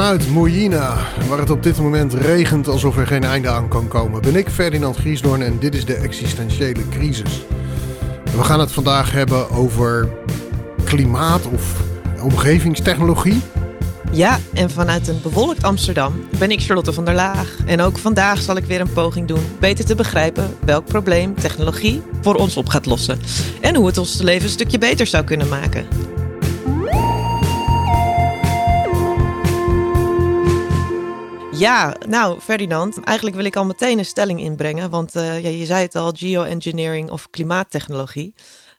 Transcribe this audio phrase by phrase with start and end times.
[0.00, 0.96] Vanuit Mojina,
[1.28, 4.48] waar het op dit moment regent alsof er geen einde aan kan komen, ben ik
[4.48, 7.44] Ferdinand Griesdoorn en dit is de existentiële crisis.
[8.36, 10.08] We gaan het vandaag hebben over
[10.84, 11.82] klimaat of
[12.22, 13.40] omgevingstechnologie.
[14.12, 17.56] Ja, en vanuit een bewolkt Amsterdam ben ik Charlotte van der Laag.
[17.66, 22.02] En ook vandaag zal ik weer een poging doen beter te begrijpen welk probleem technologie
[22.20, 23.20] voor ons op gaat lossen.
[23.60, 26.09] En hoe het ons leven een stukje beter zou kunnen maken.
[31.60, 34.90] Ja, nou Ferdinand, eigenlijk wil ik al meteen een stelling inbrengen.
[34.90, 38.34] Want uh, ja, je zei het al, geoengineering of klimaattechnologie.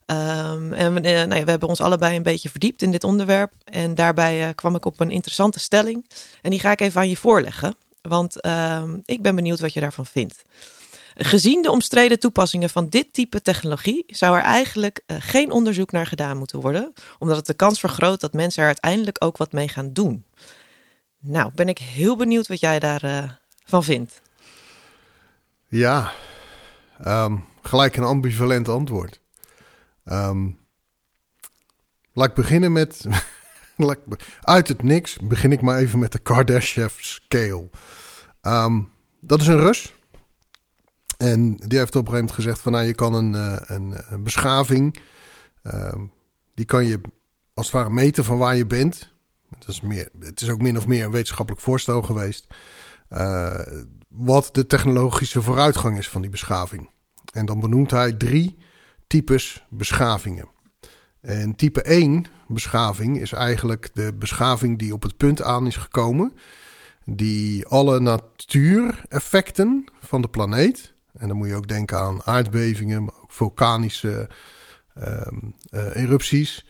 [0.05, 3.51] Um, en uh, nou ja, we hebben ons allebei een beetje verdiept in dit onderwerp.
[3.63, 6.05] En daarbij uh, kwam ik op een interessante stelling.
[6.41, 7.75] En die ga ik even aan je voorleggen.
[8.01, 10.43] Want uh, ik ben benieuwd wat je daarvan vindt.
[11.15, 16.37] Gezien de omstreden toepassingen van dit type technologie zou er eigenlijk geen onderzoek naar gedaan
[16.37, 19.93] moeten worden, omdat het de kans vergroot dat mensen er uiteindelijk ook wat mee gaan
[19.93, 20.25] doen.
[21.23, 23.31] Nou, ben ik heel benieuwd wat jij daarvan uh,
[23.63, 24.21] van vindt.
[25.67, 26.11] Ja,
[27.07, 29.21] um, gelijk een ambivalent antwoord.
[30.05, 30.59] Um,
[32.13, 33.05] laat ik beginnen met.
[34.41, 37.69] uit het niks begin ik maar even met de Kardashev scale.
[38.41, 39.95] Um, dat is een Rus.
[41.17, 43.95] En die heeft op een gegeven moment gezegd: van nou, je kan een, uh, een,
[44.09, 44.99] een, beschaving.
[46.55, 47.01] Die kan je
[47.53, 49.10] als het ware meten van waar je bent.
[49.59, 52.47] Het is, meer, het is ook min of meer een wetenschappelijk voorstel geweest.
[53.09, 53.59] Uh,
[54.07, 56.89] wat de technologische vooruitgang is van die beschaving.
[57.33, 58.57] En dan benoemt hij drie
[59.07, 60.49] types beschavingen.
[61.21, 66.33] En type 1 beschaving is eigenlijk de beschaving die op het punt aan is gekomen.
[67.05, 70.93] Die alle natuureffecten van de planeet.
[71.13, 74.29] En dan moet je ook denken aan aardbevingen, maar ook vulkanische
[74.97, 75.55] um,
[75.93, 76.65] erupties.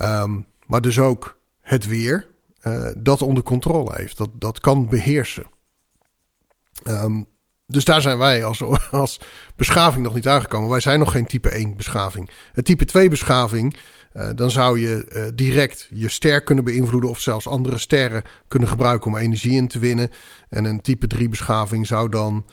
[0.00, 2.26] Um, maar dus ook het weer.
[2.62, 4.16] Uh, dat onder controle heeft.
[4.16, 5.46] Dat, dat kan beheersen.
[6.86, 7.26] Um,
[7.66, 9.20] dus daar zijn wij als, als
[9.56, 10.70] beschaving nog niet aangekomen.
[10.70, 12.30] Wij zijn nog geen type 1 beschaving.
[12.54, 13.76] Een type 2 beschaving,
[14.14, 18.68] uh, dan zou je uh, direct je ster kunnen beïnvloeden of zelfs andere sterren kunnen
[18.68, 20.10] gebruiken om energie in te winnen.
[20.48, 22.44] En een type 3 beschaving zou dan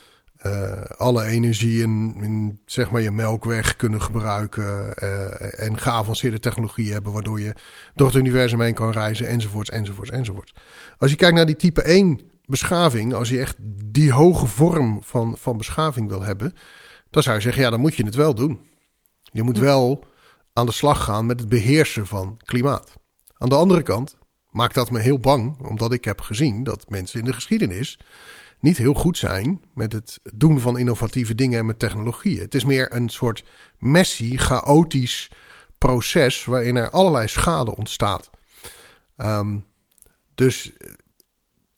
[0.46, 4.98] uh, alle energie in, in, zeg maar je melkweg kunnen gebruiken
[5.58, 7.56] en geavanceerde technologie hebben waardoor je
[7.96, 10.54] door het universum heen kan reizen enzovoorts enzovoorts enzovoorts.
[10.98, 15.36] Als je kijkt naar die type 1 beschaving, als je echt die hoge vorm van,
[15.38, 16.54] van beschaving wil hebben,
[17.10, 18.60] dan zou je zeggen, ja, dan moet je het wel doen.
[19.22, 20.04] Je moet wel
[20.54, 22.94] aan de slag gaan met het beheersen van klimaat.
[23.38, 24.18] Aan de andere kant
[24.50, 28.00] maakt dat me heel bang, omdat ik heb gezien dat mensen in de geschiedenis
[28.62, 32.42] niet heel goed zijn met het doen van innovatieve dingen en met technologieën.
[32.42, 33.44] Het is meer een soort
[33.78, 35.32] messy, chaotisch
[35.78, 38.30] proces waarin er allerlei schade ontstaat.
[39.18, 39.66] Um,
[40.36, 40.72] dus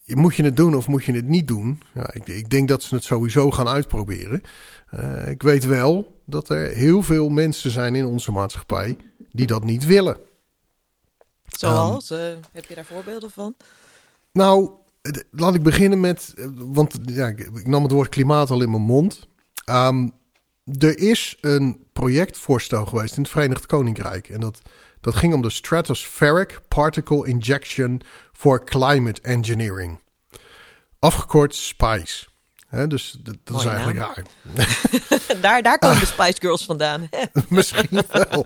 [0.06, 1.82] moet je het doen of moet je het niet doen?
[1.94, 4.42] Ja, ik, ik denk dat ze het sowieso gaan uitproberen.
[4.94, 8.98] Uh, ik weet wel dat er heel veel mensen zijn in onze maatschappij
[9.32, 10.18] die dat niet willen.
[11.46, 12.10] Zoals?
[12.10, 13.56] Um, uh, heb je daar voorbeelden van?
[14.32, 14.70] Nou,
[15.32, 16.34] laat ik beginnen met.
[16.56, 19.28] Want ja, ik nam het woord klimaat al in mijn mond.
[19.70, 20.12] Um,
[20.80, 24.30] er is een projectvoorstel geweest in het Verenigd Koninkrijk.
[24.30, 24.62] En dat,
[25.02, 28.02] dat ging om de Stratospheric Particle Injection
[28.34, 30.00] for Climate Engineering.
[31.00, 32.26] Afgekort SPICE.
[32.68, 34.24] He, dus dat, dat is eigenlijk raar.
[35.42, 37.10] daar, daar komen de Spice Girls vandaan.
[37.48, 38.46] Misschien wel.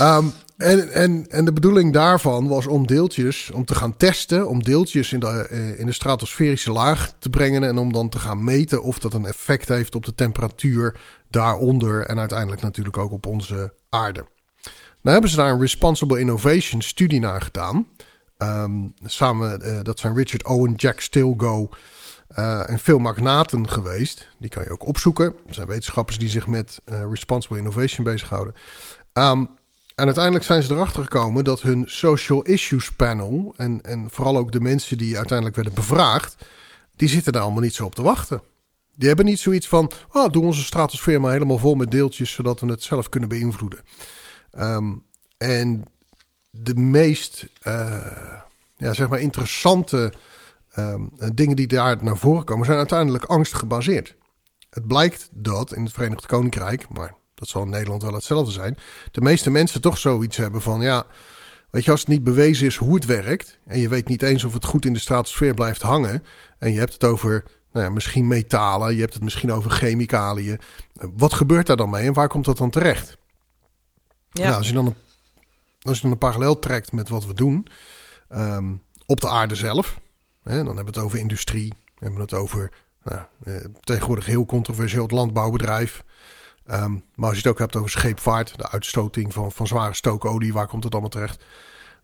[0.00, 4.62] Um, en, en, en de bedoeling daarvan was om deeltjes, om te gaan testen, om
[4.62, 8.82] deeltjes in de, in de stratosferische laag te brengen en om dan te gaan meten
[8.82, 11.00] of dat een effect heeft op de temperatuur
[11.30, 14.26] daaronder en uiteindelijk natuurlijk ook op onze aarde.
[15.00, 17.86] Nou hebben ze daar een Responsible Innovation studie naar gedaan.
[18.38, 21.68] Um, samen, uh, dat zijn Richard Owen, Jack Stilgo
[22.38, 24.28] uh, en veel magnaten geweest.
[24.38, 25.34] Die kan je ook opzoeken.
[25.46, 28.54] Er zijn wetenschappers die zich met Responsible Innovation bezighouden.
[29.12, 29.48] Um,
[29.94, 33.54] en uiteindelijk zijn ze erachter gekomen dat hun Social Issues Panel...
[33.56, 36.36] En, en vooral ook de mensen die uiteindelijk werden bevraagd...
[36.96, 38.42] die zitten daar allemaal niet zo op te wachten.
[38.94, 39.90] Die hebben niet zoiets van...
[40.12, 42.32] Oh, doe onze stratosfeer maar helemaal vol met deeltjes...
[42.32, 43.80] zodat we het zelf kunnen beïnvloeden.
[44.58, 45.04] Um,
[45.38, 45.84] en
[46.50, 48.40] de meest uh,
[48.76, 50.12] ja, zeg maar interessante
[50.76, 54.14] um, dingen die daar naar voren komen, zijn uiteindelijk angst gebaseerd.
[54.70, 58.78] Het blijkt dat in het Verenigd Koninkrijk, maar dat zal in Nederland wel hetzelfde zijn,
[59.10, 61.06] de meeste mensen toch zoiets hebben van ja.
[61.70, 63.58] Weet je, als het niet bewezen is hoe het werkt.
[63.66, 66.24] en je weet niet eens of het goed in de stratosfeer blijft hangen.
[66.58, 70.60] en je hebt het over nou ja, misschien metalen, je hebt het misschien over chemicaliën.
[70.92, 73.16] Wat gebeurt daar dan mee en waar komt dat dan terecht?
[74.30, 74.44] Ja.
[74.44, 74.94] Nou, als je dan een,
[75.82, 77.66] als je dan een parallel trekt met wat we doen
[78.30, 80.00] um, op de aarde zelf.
[80.42, 81.72] Hè, dan hebben we het over industrie.
[81.98, 82.70] Hebben we het over
[83.02, 86.04] nou, eh, tegenwoordig heel controversieel het landbouwbedrijf.
[86.66, 90.52] Ehm, maar als je het ook hebt over scheepvaart, de uitstoting van, van zware stookolie,
[90.52, 91.44] waar komt het allemaal terecht?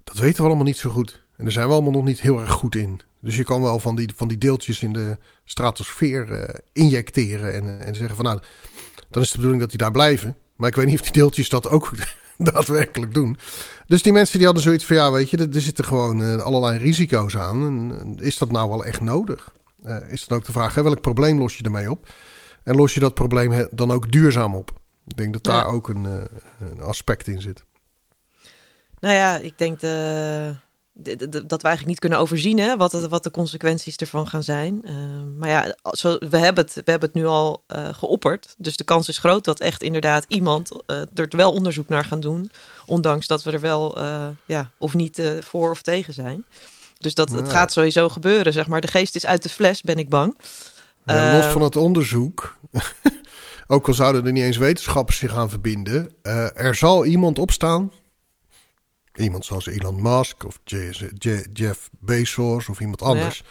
[0.05, 1.23] Dat weten we allemaal niet zo goed.
[1.37, 3.01] En daar zijn we allemaal nog niet heel erg goed in.
[3.21, 7.81] Dus je kan wel van die, van die deeltjes in de stratosfeer uh, injecteren en,
[7.81, 8.41] en zeggen van nou,
[9.11, 10.37] dan is de bedoeling dat die daar blijven.
[10.57, 11.91] Maar ik weet niet of die deeltjes dat ook
[12.39, 13.39] daadwerkelijk doen.
[13.87, 16.79] Dus die mensen die hadden zoiets van ja, weet je, er, zitten gewoon uh, allerlei
[16.79, 18.19] risico's aan.
[18.21, 19.53] Is dat nou wel echt nodig?
[19.87, 22.09] Uh, is dan ook de vraag, welk probleem los je ermee op?
[22.69, 24.71] En los je dat probleem dan ook duurzaam op?
[25.07, 26.05] Ik denk dat daar ook een,
[26.61, 27.65] een aspect in zit.
[29.01, 30.57] Nou ja, ik denk de,
[31.47, 34.83] dat we eigenlijk niet kunnen overzien hè, wat, wat de consequenties ervan gaan zijn.
[34.85, 34.93] Uh,
[35.39, 38.55] maar ja, zo, we, hebben het, we hebben het nu al uh, geopperd.
[38.59, 42.21] Dus de kans is groot dat echt inderdaad iemand uh, er wel onderzoek naar gaan
[42.21, 42.51] doen.
[42.87, 43.99] Ondanks dat we er wel
[44.47, 46.45] ja, of niet voor of tegen zijn.
[46.99, 48.81] Dus dat het gaat sowieso gebeuren, zeg maar.
[48.81, 50.37] De geest is uit de fles, ben ik bang.
[51.17, 52.59] Ja, los van het onderzoek,
[53.67, 56.13] ook al zouden er niet eens wetenschappers zich gaan verbinden,
[56.55, 57.91] er zal iemand opstaan
[59.19, 60.61] Iemand zoals Elon Musk of
[61.53, 63.45] Jeff Bezos of iemand anders.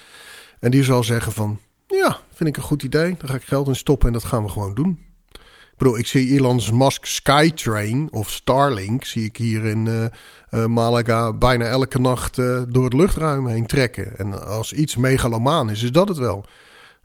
[0.59, 3.15] En die zal zeggen van, ja, vind ik een goed idee.
[3.17, 5.05] Daar ga ik geld in stoppen en dat gaan we gewoon doen.
[5.31, 9.05] Ik bedoel, ik zie Elon Musk Skytrain of Starlink...
[9.05, 14.17] zie ik hier in uh, Malaga bijna elke nacht uh, door het luchtruim heen trekken.
[14.17, 16.45] En als iets megalomaan is, is dat het wel.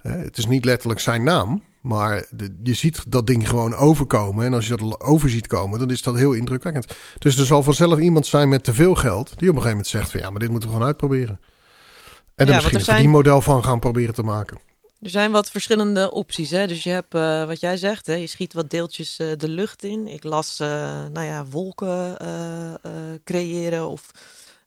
[0.02, 1.62] Het is niet letterlijk zijn naam...
[1.82, 4.44] Maar de, je ziet dat ding gewoon overkomen.
[4.44, 6.86] En als je dat over ziet komen, dan is dat heel indrukwekkend.
[7.18, 9.28] Dus er zal vanzelf iemand zijn met te veel geld.
[9.28, 11.40] die op een gegeven moment zegt: van ja, maar dit moeten we gewoon uitproberen.
[12.34, 13.08] En er misschien een zijn...
[13.08, 14.58] model van gaan proberen te maken.
[15.00, 16.50] Er zijn wat verschillende opties.
[16.50, 16.66] Hè?
[16.66, 18.14] Dus je hebt uh, wat jij zegt, hè?
[18.14, 20.06] je schiet wat deeltjes uh, de lucht in.
[20.06, 20.68] Ik las, uh,
[21.12, 22.16] nou ja, wolken
[23.24, 23.88] creëren.
[23.88, 24.10] Of,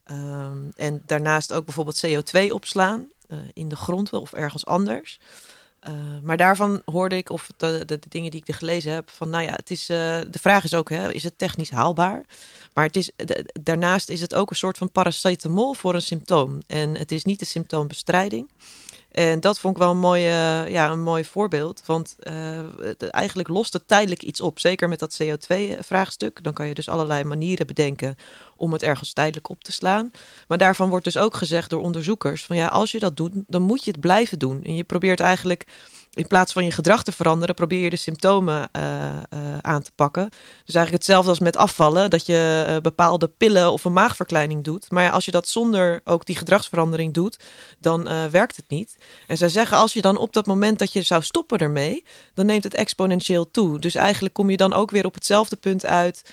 [0.04, 3.06] ehm, en daarnaast ook bijvoorbeeld CO2 opslaan
[3.52, 5.18] in de grond of ergens anders.
[5.88, 9.44] Uh, maar daarvan hoorde ik, of de, dingen die ik er gelezen heb, van nou
[9.44, 9.96] ja, het is, uh,
[10.30, 12.24] de vraag is ook, hè, is het technisch haalbaar?
[12.74, 13.10] Maar het is,
[13.62, 16.62] daarnaast is het ook een soort van paracetamol voor een symptoom.
[16.66, 18.50] En het is niet de symptoombestrijding.
[19.16, 21.82] En dat vond ik wel een, mooie, ja, een mooi voorbeeld.
[21.86, 22.58] Want uh,
[23.10, 24.58] eigenlijk lost het tijdelijk iets op.
[24.58, 26.42] Zeker met dat CO2-vraagstuk.
[26.42, 28.16] Dan kan je dus allerlei manieren bedenken
[28.56, 30.10] om het ergens tijdelijk op te slaan.
[30.48, 33.62] Maar daarvan wordt dus ook gezegd door onderzoekers: van ja, als je dat doet, dan
[33.62, 34.64] moet je het blijven doen.
[34.64, 35.66] En je probeert eigenlijk
[36.16, 39.90] in plaats van je gedrag te veranderen, probeer je de symptomen uh, uh, aan te
[39.94, 40.28] pakken.
[40.64, 44.90] Dus eigenlijk hetzelfde als met afvallen, dat je uh, bepaalde pillen of een maagverkleining doet.
[44.90, 47.38] Maar als je dat zonder ook die gedragsverandering doet,
[47.78, 48.96] dan werkt het niet.
[49.26, 52.04] En zij zeggen, als je dan op dat moment dat je zou stoppen ermee,
[52.34, 53.78] dan neemt het exponentieel toe.
[53.78, 56.30] Dus eigenlijk kom je dan ook weer op hetzelfde punt uit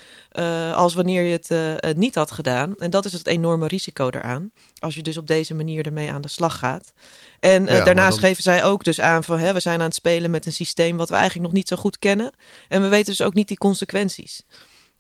[0.75, 1.39] als wanneer je
[1.83, 2.75] het niet had gedaan.
[2.77, 6.21] En dat is het enorme risico eraan, als je dus op deze manier ermee aan
[6.21, 6.93] de slag gaat.
[7.43, 10.31] En uh, daarnaast geven zij ook dus aan van hè, we zijn aan het spelen
[10.31, 12.33] met een systeem wat we eigenlijk nog niet zo goed kennen.
[12.67, 14.45] En we weten dus ook niet die consequenties.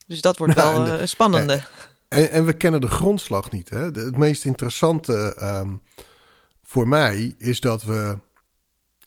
[0.07, 1.63] Dus dat wordt nou, wel een uh, spannende.
[2.07, 3.69] En, en, we kennen de grondslag niet.
[3.69, 3.85] Hè?
[3.85, 5.81] het meest interessante um,
[6.63, 8.17] voor mij is dat we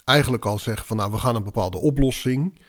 [0.04, 2.60] eigenlijk al zeggen van nou we gaan een bepaalde oplossing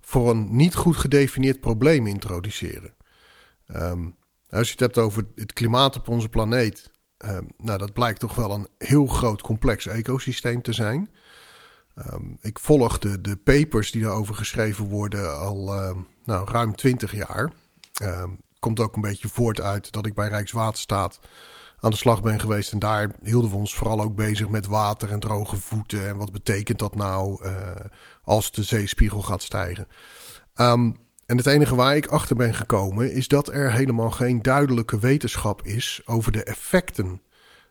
[0.00, 2.94] voor een niet goed gedefinieerd probleem introduceren.
[3.74, 4.16] Um,
[4.50, 6.91] als je het hebt over het klimaat op onze planeet,
[7.22, 11.10] Ehm, nou, dat blijkt toch wel een heel groot complex ecosysteem te zijn.
[11.94, 17.14] Ehm, ik volg de, de papers die daarover geschreven worden al ehm, nou, ruim 20
[17.14, 17.52] jaar.
[18.58, 21.20] komt ook een beetje voort uit dat ik bij Rijkswaterstaat
[21.82, 22.72] aan de slag ben geweest.
[22.72, 26.08] En daar hielden we ons vooral ook bezig met water en droge voeten.
[26.08, 27.52] En wat betekent dat nou uh,
[28.22, 29.88] als de zeespiegel gaat stijgen?
[30.56, 30.96] Um,
[31.32, 35.62] en het enige waar ik achter ben gekomen is dat er helemaal geen duidelijke wetenschap
[35.62, 37.22] is over de effecten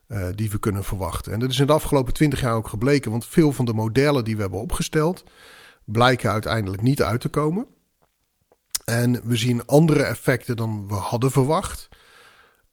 [0.08, 1.34] uh, die we kunnen verwachten.
[1.34, 4.24] En dat is in de afgelopen twintig jaar ook gebleken, want veel van de modellen
[4.24, 5.24] die we hebben opgesteld
[5.86, 7.65] blijken uiteindelijk niet uit te komen.
[8.86, 11.89] En we zien andere effecten dan we hadden verwacht.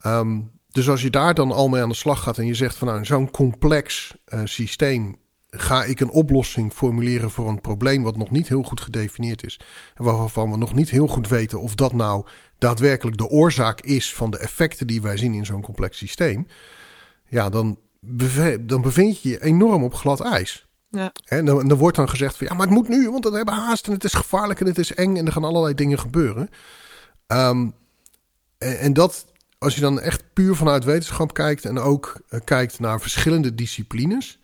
[0.06, 2.76] Um, dus als je daar dan al mee aan de slag gaat en je zegt
[2.76, 5.16] van nou, zo'n complex uh, systeem
[5.50, 9.60] ga ik een oplossing formuleren voor een probleem wat nog niet heel goed gedefinieerd is.
[9.94, 12.26] En waarvan we nog niet heel goed weten of dat nou
[12.58, 16.46] daadwerkelijk de oorzaak is van de effecten die wij zien in zo'n complex systeem.
[17.28, 17.78] Ja, dan,
[18.60, 20.66] dan bevind je je enorm op glad ijs.
[20.90, 21.12] Ja.
[21.24, 23.54] En dan, dan, wordt dan gezegd van ja, maar het moet nu, want we hebben
[23.54, 26.50] haast en het is gevaarlijk en het is eng en er gaan allerlei dingen gebeuren.
[27.26, 27.74] Um,
[28.58, 29.26] en, en, dat,
[29.58, 34.38] als je dan echt puur vanuit wetenschap kijkt en ook uh, kijkt naar verschillende disciplines,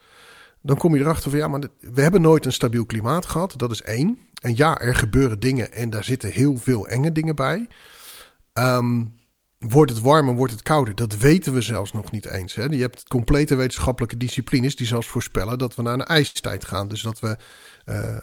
[0.64, 3.54] dan kom je erachter van ja, maar we hebben nooit een stabiel klimaat gehad.
[3.56, 4.18] Dat is één.
[4.40, 7.68] En ja, er gebeuren dingen en daar zitten heel veel enge dingen bij.
[8.52, 9.14] Um,
[9.68, 10.94] Wordt het warmer, wordt het kouder?
[10.94, 12.54] Dat weten we zelfs nog niet eens.
[12.54, 12.64] Hè?
[12.64, 16.88] Je hebt complete wetenschappelijke disciplines die zelfs voorspellen dat we naar een ijstijd gaan.
[16.88, 17.37] Dus dat we
[17.85, 18.16] uh,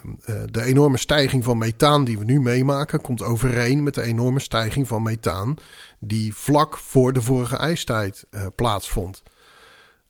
[0.51, 4.87] de enorme stijging van methaan die we nu meemaken, komt overeen met de enorme stijging
[4.87, 5.55] van methaan
[5.99, 9.23] die vlak voor de vorige ijstijd uh, plaatsvond.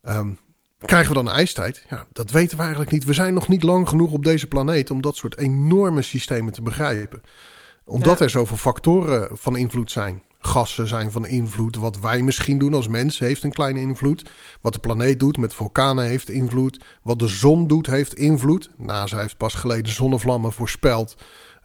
[0.02, 0.38] Um,
[0.84, 1.84] krijgen we dan een ijstijd?
[1.88, 3.04] Ja, dat weten we eigenlijk niet.
[3.04, 6.62] We zijn nog niet lang genoeg op deze planeet om dat soort enorme systemen te
[6.62, 7.22] begrijpen.
[7.84, 11.76] Omdat er zoveel factoren van invloed zijn gassen zijn van invloed.
[11.76, 14.30] Wat wij misschien doen als mensen heeft een kleine invloed.
[14.60, 16.84] Wat de planeet doet met vulkanen heeft invloed.
[17.02, 18.70] Wat de zon doet heeft invloed.
[18.76, 21.16] NASA heeft pas geleden zonnevlammen voorspeld.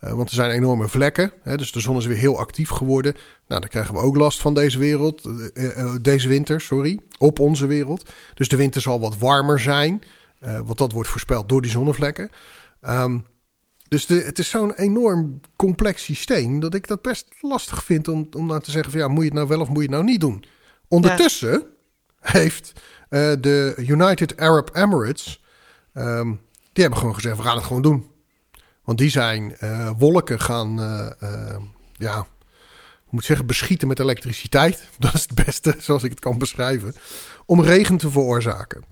[0.04, 1.32] Uh, want er zijn enorme vlekken.
[1.42, 3.14] Hè, dus de zon is weer heel actief geworden.
[3.48, 5.26] Nou, dan krijgen we ook last van deze wereld.
[5.26, 7.00] Uh, uh, deze winter, sorry.
[7.18, 8.10] Op onze wereld.
[8.34, 10.04] Dus de winter zal wat warmer zijn.
[10.40, 12.30] want dat wordt voorspeld door die zonnevlekken.
[12.82, 13.26] Um,
[13.88, 18.28] dus de, het is zo'n enorm complex systeem dat ik dat best lastig vind om,
[18.38, 19.92] om nou te zeggen van ja, moet je het nou wel of moet je het
[19.92, 20.44] nou niet doen.
[20.88, 21.64] Ondertussen
[22.20, 22.72] heeft
[23.10, 25.44] uh, de United Arab Emirates,
[25.94, 26.40] um,
[26.74, 28.06] die hebben gewoon gezegd we gaan het gewoon doen.
[28.88, 31.56] Want die zijn uh, wolken gaan, uh,
[31.94, 32.28] ja,
[33.10, 34.88] moet zeggen, beschieten met elektriciteit.
[35.00, 36.96] Dat is het beste, zoals ik het kan beschrijven.
[37.46, 38.84] Om regen te veroorzaken.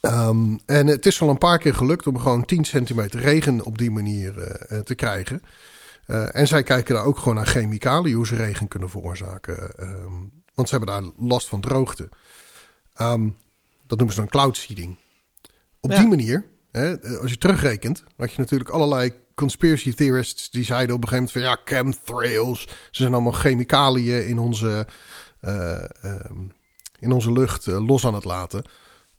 [0.00, 3.78] Um, en het is al een paar keer gelukt om gewoon 10 centimeter regen op
[3.78, 4.34] die manier
[4.84, 5.42] te krijgen.
[6.32, 9.72] En zij kijken daar ook gewoon naar chemicaliën, hoe ze regen kunnen veroorzaken.
[9.80, 12.08] Um, want ze hebben daar last van droogte.
[13.00, 13.36] Um,
[13.86, 14.96] dat noemen ze dan cloud seeding.
[15.80, 15.98] Op ja.
[15.98, 16.44] die manier,
[17.20, 21.58] als je terugrekent, had je natuurlijk allerlei conspiracy theorists die zeiden op een gegeven moment
[21.66, 22.62] van ja, chemtrails.
[22.62, 24.86] Ze zijn allemaal chemicaliën in onze,
[25.42, 25.84] uh,
[26.98, 28.64] in onze lucht los aan het laten.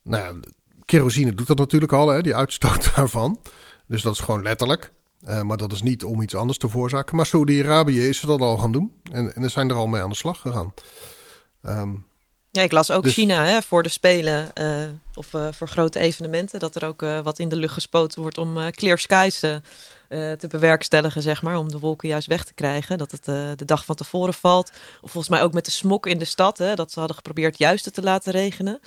[0.01, 0.39] Nou,
[0.85, 3.39] kerosine doet dat natuurlijk al, hè, die uitstoot daarvan.
[3.87, 4.91] Dus dat is gewoon letterlijk.
[5.27, 7.15] Uh, maar dat is niet om iets anders te veroorzaken.
[7.15, 8.91] Maar Saudi-Arabië is dat al gaan doen.
[9.11, 10.73] En, en zijn er al mee aan de slag gegaan.
[11.61, 12.05] Um,
[12.55, 13.13] ja, ik las ook dus...
[13.13, 14.77] China hè, voor de Spelen uh,
[15.13, 16.59] of uh, voor grote evenementen.
[16.59, 19.39] Dat er ook wat in de lucht gespoten wordt om clear skies
[20.09, 21.57] te bewerkstelligen, zeg maar.
[21.57, 22.97] Om de wolken juist weg te krijgen.
[22.97, 23.25] Dat het
[23.59, 24.71] de dag van tevoren valt.
[25.01, 26.57] Of volgens mij ook met de smok in de stad.
[26.57, 28.79] Hè, dat ze hadden geprobeerd juist te laten regenen.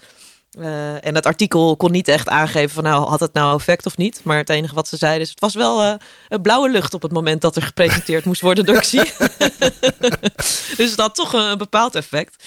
[0.58, 3.96] Uh, en het artikel kon niet echt aangeven van nou had het nou effect of
[3.96, 4.20] niet.
[4.25, 5.94] Maar het enige wat ze zeiden is het was wel uh,
[6.28, 8.96] een blauwe lucht op het moment dat er gepresenteerd moest worden door Xi.
[10.76, 12.44] dus dat had toch een bepaald effect.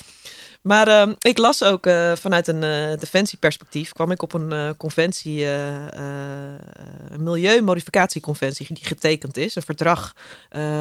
[0.61, 4.69] Maar uh, ik las ook uh, vanuit een uh, defensieperspectief, kwam ik op een uh,
[4.77, 6.59] conventie, een
[7.23, 9.55] milieumodificatieconventie, die getekend is.
[9.55, 10.15] Een verdrag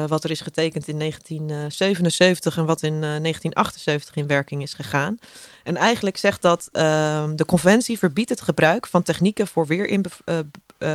[0.07, 5.17] wat er is getekend in 1977 en wat in 1978 in werking is gegaan.
[5.63, 9.67] En eigenlijk zegt dat ehm, de conventie verbiedt het gebruik van technieken voor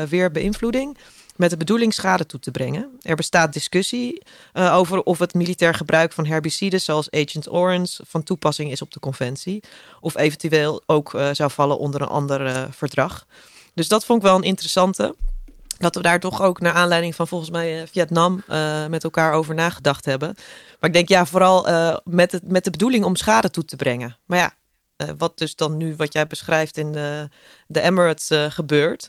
[0.08, 0.98] weerbeïnvloeding
[1.36, 2.90] met de bedoeling schade toe te brengen.
[3.02, 4.22] Er bestaat discussie
[4.54, 8.92] uh, over of het militair gebruik van herbicides zoals Agent Orange van toepassing is op
[8.92, 9.62] de conventie.
[10.00, 13.26] Of eventueel ook uh, zou vallen onder een ander uh, verdrag.
[13.74, 15.14] Dus dat vond ik wel een interessante.
[15.78, 18.42] Dat we daar toch ook naar aanleiding van volgens mij Vietnam
[18.88, 20.34] met elkaar over nagedacht hebben.
[20.80, 21.66] Maar ik denk ja, vooral
[22.04, 24.16] met, met de bedoeling om schade toe te brengen.
[24.24, 24.54] Maar ja,
[25.16, 27.28] wat dus dan nu wat jij beschrijft in de,
[27.66, 29.08] de Emirates gebeurt.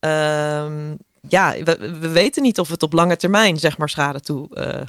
[0.00, 4.48] Ehm, ja, we, we, weten niet of het op lange termijn zeg maar schade toe
[4.52, 4.80] uh,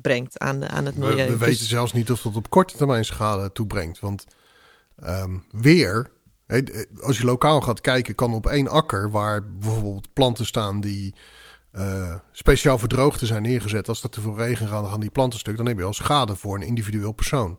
[0.00, 1.16] brengt aan, aan het milieu.
[1.16, 1.48] We, we dus...
[1.48, 4.00] weten zelfs niet of het op korte termijn schade toebrengt.
[4.00, 4.24] Want
[5.04, 6.10] um, weer,
[7.00, 11.14] als je lokaal gaat kijken, kan op één akker waar bijvoorbeeld planten staan die
[11.72, 13.88] uh, speciaal voor droogte zijn neergezet.
[13.88, 15.56] Als er te veel regen gaat, dan gaan die planten stuk.
[15.56, 17.58] Dan heb je al schade voor een individueel persoon.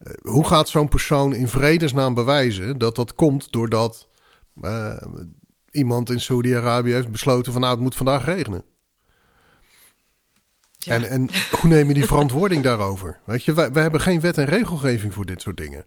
[0.00, 4.08] Uh, hoe gaat zo'n persoon in vredesnaam bewijzen dat dat komt doordat
[4.62, 4.96] uh,
[5.70, 8.64] iemand in Saudi-Arabië heeft besloten van nou, het moet vandaag regenen.
[10.78, 10.94] Ja.
[10.94, 11.28] En, en
[11.60, 13.20] hoe neem je die verantwoording daarover?
[13.24, 15.84] Weet je, wij, wij hebben geen wet en regelgeving voor dit soort dingen.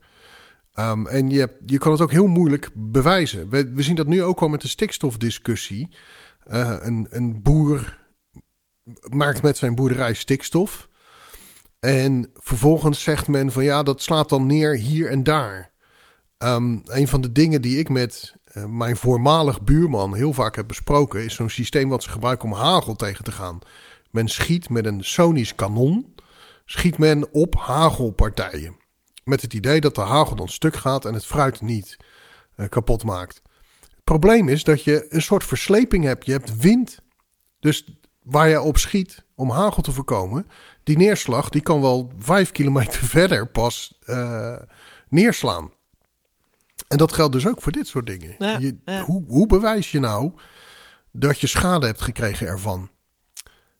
[0.79, 3.49] Um, en je, je kan het ook heel moeilijk bewijzen.
[3.49, 5.95] We, we zien dat nu ook al met de stikstofdiscussie.
[6.47, 7.97] Uh, een, een boer
[9.09, 10.89] maakt met zijn boerderij stikstof.
[11.79, 15.71] En vervolgens zegt men van ja, dat slaat dan neer hier en daar.
[16.37, 20.67] Um, een van de dingen die ik met uh, mijn voormalig buurman heel vaak heb
[20.67, 23.60] besproken, is zo'n systeem wat ze gebruiken om hagel tegen te gaan.
[24.12, 26.15] Men schiet met een sonisch kanon,
[26.65, 28.75] schiet men op hagelpartijen.
[29.24, 31.98] Met het idee dat de hagel dan stuk gaat en het fruit niet
[32.57, 33.41] uh, kapot maakt.
[33.79, 36.25] Het probleem is dat je een soort versleping hebt.
[36.25, 37.00] Je hebt wind.
[37.60, 40.48] Dus waar je op schiet om hagel te voorkomen,
[40.83, 44.55] die neerslag die kan wel vijf kilometer verder pas uh,
[45.10, 45.72] neerslaan.
[46.93, 48.35] En dat geldt dus ook voor dit soort dingen.
[48.62, 50.31] je, Hoe, hoe, bewijs je nou
[51.12, 52.89] dat je schade hebt gekregen ervan?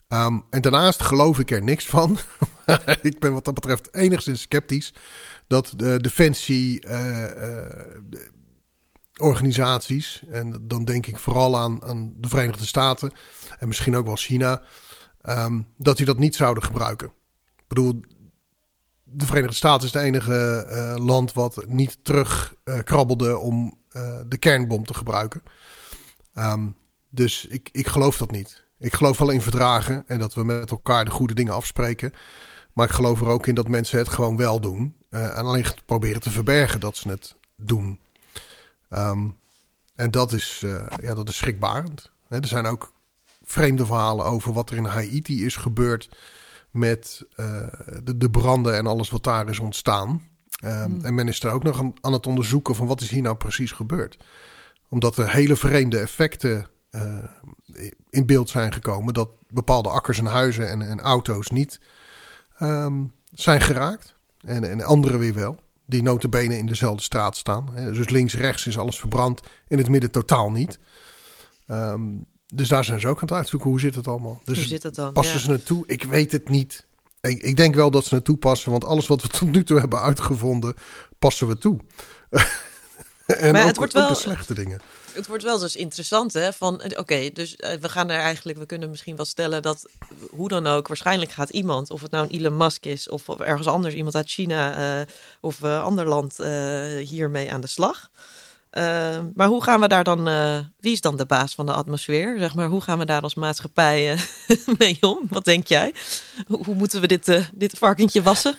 [0.08, 2.18] Um, en daarnaast geloof ik er niks van.
[3.02, 4.94] ik ben wat dat betreft enigszins sceptisch
[5.48, 7.26] dat de defensie uh,
[9.16, 13.12] organisaties, en dan denk ik vooral aan, aan de Verenigde Staten
[13.60, 14.62] en misschien ook wel China,
[15.22, 17.08] ehm, dat die dat niet zouden gebruiken.
[17.58, 18.02] Ik bedoel,
[19.14, 24.20] de Verenigde Staten is het enige uh, land wat niet terug uh, krabbelde om uh,
[24.28, 25.44] de kernbom te gebruiken.
[26.36, 26.76] Um,
[27.10, 28.64] dus ik, ik geloof dat niet.
[28.80, 32.14] Ik geloof wel in verdragen en dat we met elkaar de goede dingen afspreken.
[32.74, 34.96] Maar ik geloof er ook in dat mensen het gewoon wel doen.
[35.10, 38.00] en alleen proberen te verbergen dat ze het doen.
[38.90, 39.38] Um,
[39.96, 40.64] en dat is,
[41.02, 42.12] ja, dat is schrikbarend.
[42.28, 42.94] er zijn ook
[43.44, 46.10] vreemde verhalen over wat er in Haiti is gebeurd
[46.74, 47.68] met uh,
[48.04, 50.22] de, de, branden en alles wat daar is ontstaan.
[50.64, 53.22] Um, En men is er ook nog aan, aan, het onderzoeken van wat is hier
[53.22, 54.18] nou precies gebeurd.
[54.90, 57.24] Omdat er hele vreemde effecten uh,
[58.10, 59.14] in beeld zijn gekomen.
[59.14, 61.80] Dat bepaalde akkers en huizen en, en auto's niet
[62.60, 64.16] um, zijn geraakt.
[64.42, 65.60] En, en andere weer wel.
[65.86, 67.70] Die notabene in dezelfde straat staan.
[67.76, 69.42] Dus links-rechts is alles verbrand.
[69.68, 70.80] In het midden totaal niet.
[71.68, 73.70] Um, dus daar zijn ze ook aan het uitzoeken.
[73.70, 74.42] Hoe zit het allemaal?
[74.44, 75.14] Dus hoe zit het dan?
[75.14, 75.84] Passen ze het toe?
[75.88, 76.86] Ik weet het niet.
[77.22, 78.72] Ik, ik, denk wel dat ze het toepassen.
[78.72, 80.74] Want alles wat we tot nu toe hebben uitgevonden,
[81.20, 81.80] passen we toe.
[83.26, 84.82] en maar ook, het wordt wel, de slechte dingen.
[85.14, 86.54] Het wordt wel dus interessant, hè?
[86.54, 89.86] Van oké, dus uh, we gaan er eigenlijk, we kunnen misschien wel stellen dat
[90.30, 93.40] hoe dan ook, waarschijnlijk gaat iemand, of het nou een Elon Musk is, of, of
[93.40, 95.06] ergens anders, iemand uit China uh,
[95.42, 96.38] of uh, ander land,
[97.10, 98.10] hiermee aan de slag.
[98.78, 101.74] Uh, maar hoe gaan we daar dan, uh, wie is dan de baas van de
[101.74, 102.36] atmosfeer?
[102.40, 104.20] Zeg maar, hoe gaan we daar als maatschappij uh,
[104.78, 105.20] mee om?
[105.30, 105.94] Wat denk jij?
[106.48, 108.58] Hoe, hoe moeten we dit, dit varkentje wassen?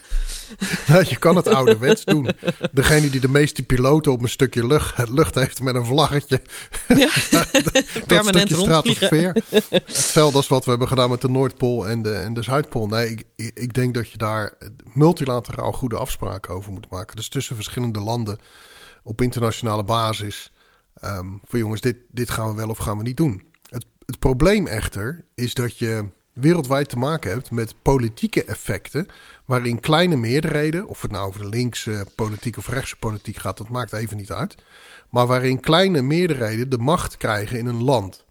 [0.86, 2.28] Nou, je kan het ouderwets doen.
[2.72, 6.40] Degene die de meeste piloten op een stukje lucht, lucht heeft met een vlaggetje.
[6.88, 7.08] Ja.
[8.06, 9.36] Permanent stratosfeer.
[9.68, 12.86] Hetzelfde als wat we hebben gedaan met de Noordpool en de, en de Zuidpool.
[12.86, 14.58] Nee, ik, ik denk dat je daar
[14.92, 17.16] multilateraal goede afspraken over moet maken.
[17.16, 18.38] Dus tussen verschillende landen
[19.04, 20.52] op internationale basis.
[21.04, 23.42] Um, voor jongens, dit, dit gaan we wel of gaan we niet doen.
[23.68, 29.06] Het, het probleem echter is dat je wereldwijd te maken hebt met politieke effecten.
[29.44, 33.68] Waarin kleine meerderheden, of het nou over de linkse politiek of rechtse politiek gaat, dat
[33.68, 34.54] maakt even niet uit.
[35.10, 38.24] Maar waarin kleine meerderheden de macht krijgen in een land.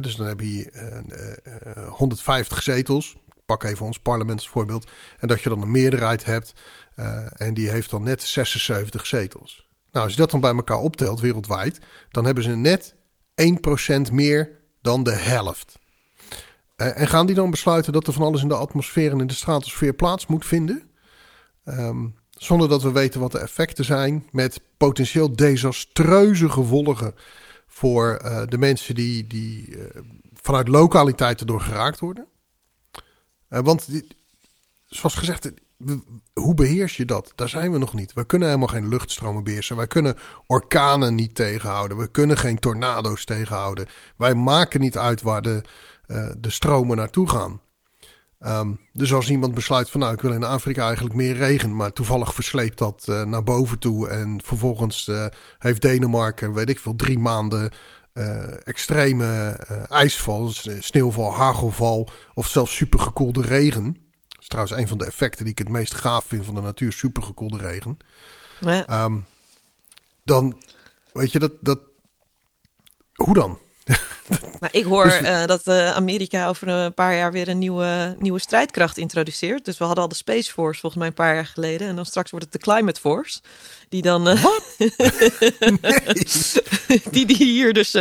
[0.00, 3.16] dus dan heb je uh, uh, 150 zetels.
[3.46, 4.90] Pak even ons parlement als voorbeeld.
[5.18, 6.54] En dat je dan een meerderheid hebt.
[7.32, 9.69] En die heeft dan net 76 zetels.
[9.92, 11.78] Nou, als je dat dan bij elkaar optelt wereldwijd,
[12.10, 12.94] dan hebben ze net
[14.08, 15.78] 1% meer dan de helft.
[16.76, 19.26] Uh, en gaan die dan besluiten dat er van alles in de atmosfeer en in
[19.26, 20.90] de stratosfeer plaats moet vinden?
[21.64, 27.14] Um, zonder dat we weten wat de effecten zijn, met potentieel desastreuze gevolgen
[27.66, 29.84] voor uh, de mensen die, die uh,
[30.34, 32.26] vanuit lokaliteiten door geraakt worden.
[33.48, 34.06] want, die,
[34.86, 35.50] zoals gezegd,
[36.32, 37.32] hoe beheers je dat?
[37.34, 38.12] Daar zijn we nog niet.
[38.12, 39.76] We kunnen helemaal geen luchtstromen beheersen.
[39.76, 40.16] Wij kunnen
[40.46, 41.96] orkanen niet tegenhouden.
[41.96, 43.86] We kunnen geen tornado's tegenhouden.
[44.16, 45.62] Wij maken niet uit waar de,
[46.38, 47.60] de stromen naartoe gaan.
[48.46, 51.92] Um, dus als iemand besluit van nou, ik wil in Afrika eigenlijk meer regen, maar
[51.92, 55.26] toevallig versleept dat uh, naar boven toe en vervolgens uh,
[55.58, 57.70] heeft Denemarken, weet ik veel, drie maanden
[58.64, 59.50] extreme
[59.88, 64.09] ijsval, sneeuwval, hagelval of zelfs supergekoelde regen
[64.48, 66.92] trouwens een van de effecten die ik het meest gaaf vind van de natuur.
[66.92, 67.98] Supergekoelde regen.
[68.60, 69.04] Ja.
[69.04, 69.26] Um,
[70.24, 70.62] dan,
[71.12, 71.80] weet je, dat, dat...
[73.14, 73.58] Hoe dan?
[74.60, 78.16] Maar ik hoor dus, uh, dat uh, Amerika over een paar jaar weer een nieuwe,
[78.18, 79.64] nieuwe strijdkracht introduceert.
[79.64, 81.88] Dus we hadden al de Space Force volgens mij een paar jaar geleden.
[81.88, 83.40] En dan straks wordt het de Climate Force.
[83.88, 84.28] Die dan.
[84.28, 84.44] Uh,
[87.10, 87.96] die, die hier dus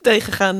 [0.00, 0.58] tegen gaan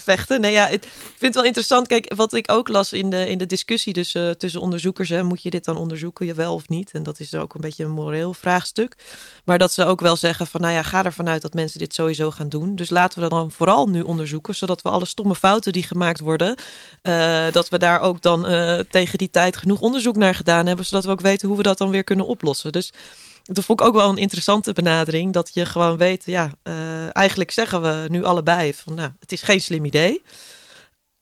[0.00, 0.40] vechten.
[0.40, 1.86] Nee, ja, ik vind het wel interessant.
[1.86, 5.08] Kijk, wat ik ook las in de, in de discussie dus, tussen onderzoekers.
[5.08, 6.90] Hè, moet je dit dan onderzoeken, je wel of niet?
[6.90, 8.96] En dat is ook een beetje een moreel vraagstuk.
[9.44, 11.94] Maar dat ze ook wel zeggen van, nou ja, ga ervan uit dat mensen dit
[11.94, 12.76] sowieso gaan doen.
[12.76, 16.20] Dus laten we dat dan vooral nu onderzoeken, zodat we alle stomme fouten die gemaakt
[16.20, 16.56] worden,
[17.52, 18.46] dat we daar ook dan
[18.90, 21.78] tegen die tijd genoeg onderzoek naar gedaan hebben, zodat we ook weten hoe we dat
[21.78, 22.72] dan weer kunnen oplossen.
[22.72, 22.92] Dus
[23.42, 25.32] dat vond ik ook wel een interessante benadering.
[25.32, 29.42] Dat je gewoon weet, ja, uh, eigenlijk zeggen we nu allebei van, nou, het is
[29.42, 30.22] geen slim idee.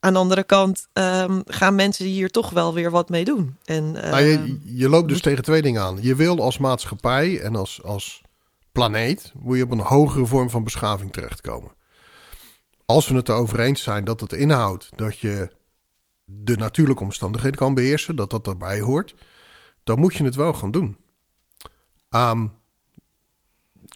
[0.01, 3.57] Aan de andere kant um, gaan mensen hier toch wel weer wat mee doen.
[3.65, 5.99] En, nou, je, je, loopt dus tegen twee dingen aan.
[6.01, 8.21] Je wil als maatschappij en als, als
[8.73, 11.71] planeet, wil je op een hogere vorm van beschaving terechtkomen.
[12.91, 15.51] Als we het erover eens zijn dat het inhoudt dat je
[16.25, 19.15] de natuurlijke omstandigheden kan beheersen, dat dat erbij hoort,
[19.85, 20.97] dan moet je het wel gaan doen.
[22.11, 22.53] Um,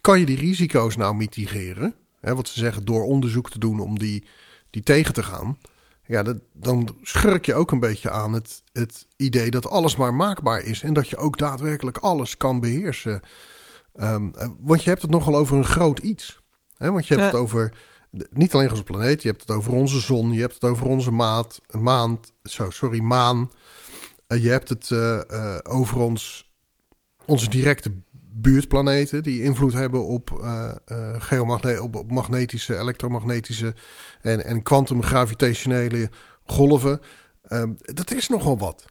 [0.01, 1.95] kan je die risico's nou mitigeren?
[2.19, 4.27] Hè, wat ze zeggen door onderzoek te doen om die,
[4.69, 5.57] die tegen te gaan.
[6.05, 10.13] ja, dat, dan schurk je ook een beetje aan het, het idee dat alles maar
[10.13, 10.83] maakbaar is.
[10.83, 13.21] En dat je ook daadwerkelijk alles kan beheersen.
[13.95, 16.41] Ehm, want je hebt het nogal over een groot iets.
[16.77, 17.73] Want je hebt het over
[18.29, 21.11] niet alleen onze planeet, je hebt het over onze zon, je hebt het over onze
[21.11, 23.51] maat, maand, zo, sorry, maan.
[24.27, 26.51] Uh, je hebt het uh, uh, over ons,
[27.25, 27.91] onze directe
[28.35, 30.29] buurtplaneten die invloed hebben op,
[31.17, 33.75] geomagne op, op, magnetische, elektromagnetische
[34.21, 36.09] en, en kwantumgravitationele
[36.45, 36.99] golven.
[37.43, 38.85] Ehm, dat is nogal wat.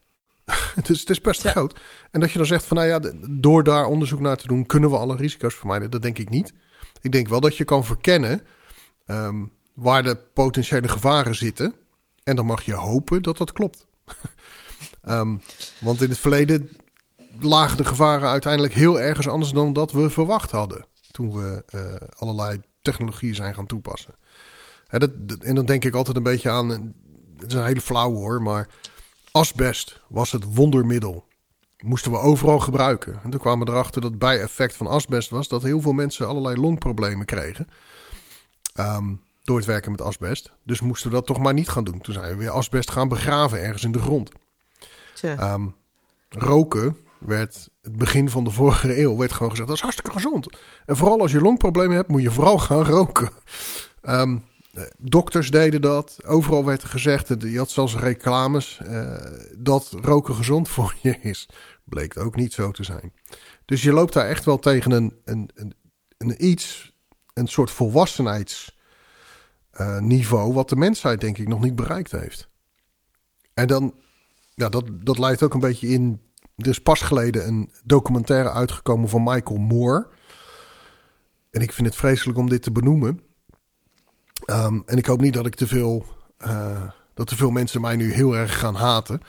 [0.87, 1.81] dus het is best groot.
[2.11, 4.91] En dat je dan zegt van nou ja, door daar onderzoek naar te doen, kunnen
[4.91, 5.91] we alle risico's vermijden.
[5.91, 6.53] Dat denk ik niet.
[7.01, 8.43] Ik denk wel dat je kan verkennen
[9.07, 11.75] um, waar de potentiële gevaren zitten.
[12.25, 13.87] En dan mag je hopen dat dat klopt.
[15.09, 15.41] um,
[15.81, 16.71] want in het verleden
[17.41, 20.87] lagen de gevaren uiteindelijk heel ergens anders dan dat we verwacht hadden.
[21.11, 24.15] Toen we uh, allerlei technologieën zijn gaan toepassen.
[24.87, 25.11] Hè, dat,
[25.41, 26.69] en dan denk ik altijd een beetje aan.
[27.39, 28.69] Het is een hele flauw hoor, maar
[29.31, 31.25] asbest was het wondermiddel.
[31.79, 33.21] Moesten we overal gebruiken.
[33.23, 36.61] En toen kwamen we erachter dat bijeffect van asbest was dat heel veel mensen allerlei
[36.61, 37.69] longproblemen kregen.
[38.81, 40.53] Um, door het werken met asbest.
[40.65, 42.01] Dus moesten we dat toch maar niet gaan doen.
[42.01, 44.31] Toen zijn we weer asbest gaan begraven ergens in de grond.
[45.23, 45.75] Um,
[46.29, 50.59] roken werd het begin van de vorige eeuw werd gewoon gezegd dat is hartstikke gezond.
[50.87, 53.31] En vooral als je longproblemen hebt, moet je vooral gaan roken.
[54.03, 54.45] Um,
[54.99, 56.19] dokters deden dat.
[56.25, 59.17] Overal werd er gezegd, je had zelfs reclames, uh,
[59.57, 61.49] dat roken gezond voor je is.
[61.85, 63.13] Bleek ook niet zo te zijn.
[63.65, 65.75] Dus je loopt daar echt wel tegen een, een, een,
[66.19, 66.92] een iets
[67.35, 72.51] een soort volwassenheidsniveau wat de mensheid denk ik nog niet bereikt heeft.
[73.55, 73.95] En dan,
[74.55, 76.21] ja, dat, dat leidt ook een beetje in.
[76.57, 80.09] Er is pas geleden een documentaire uitgekomen van Michael Moore.
[81.51, 83.21] En ik vind het vreselijk om dit te benoemen.
[84.47, 86.07] Um, en ik hoop niet dat ik te veel,
[86.47, 86.83] uh,
[87.15, 89.21] dat te veel mensen mij nu heel erg gaan haten.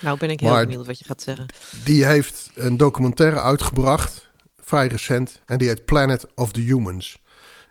[0.00, 1.46] Nou ben ik heel benieuwd wat je gaat zeggen.
[1.84, 4.29] Die heeft een documentaire uitgebracht
[4.70, 5.40] vrij recent.
[5.46, 7.22] En die heet Planet of the Humans.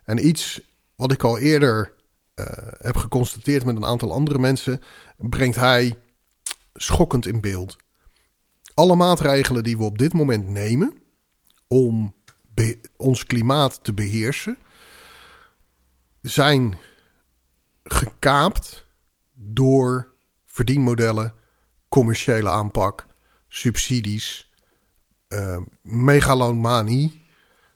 [0.04, 0.62] En iets
[0.96, 1.94] wat ik al eerder
[2.36, 2.46] uh,
[2.78, 4.82] heb geconstateerd met een aantal andere mensen,
[5.18, 5.98] brengt hij
[6.74, 7.78] schokkend in beeld.
[8.74, 10.94] Alle maatregelen die we op dit moment nemen
[11.68, 12.14] om
[12.98, 14.58] ons klimaat te beheersen,
[16.22, 16.78] zijn
[17.84, 18.86] gekaapt
[19.34, 20.14] door
[20.46, 21.34] verdienmodellen,
[21.90, 23.06] commerciële aanpak,
[23.48, 24.49] subsidies,
[25.30, 27.08] uh.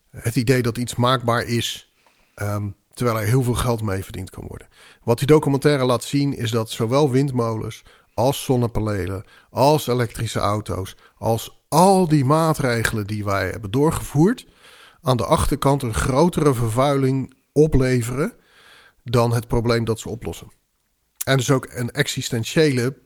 [0.09, 1.93] Het idee dat iets maakbaar is,
[2.35, 4.67] um, terwijl er heel veel geld mee verdiend kan worden.
[5.03, 11.63] Wat die documentaire laat zien is dat zowel windmolens als zonnepanelen, als elektrische auto's, als
[11.67, 14.45] al die maatregelen die wij hebben doorgevoerd,
[15.01, 18.33] aan de achterkant een grotere vervuiling opleveren
[19.03, 20.51] dan het probleem dat ze oplossen.
[21.23, 22.97] En dus ook een existentiële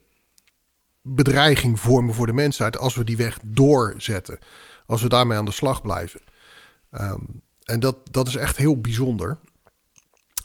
[1.08, 4.40] bedreiging vormen voor de mensheid als we die weg doorzetten.
[4.86, 6.22] Als we daarmee aan de slag blijven.
[6.92, 9.38] Um, en dat, dat is echt heel bijzonder.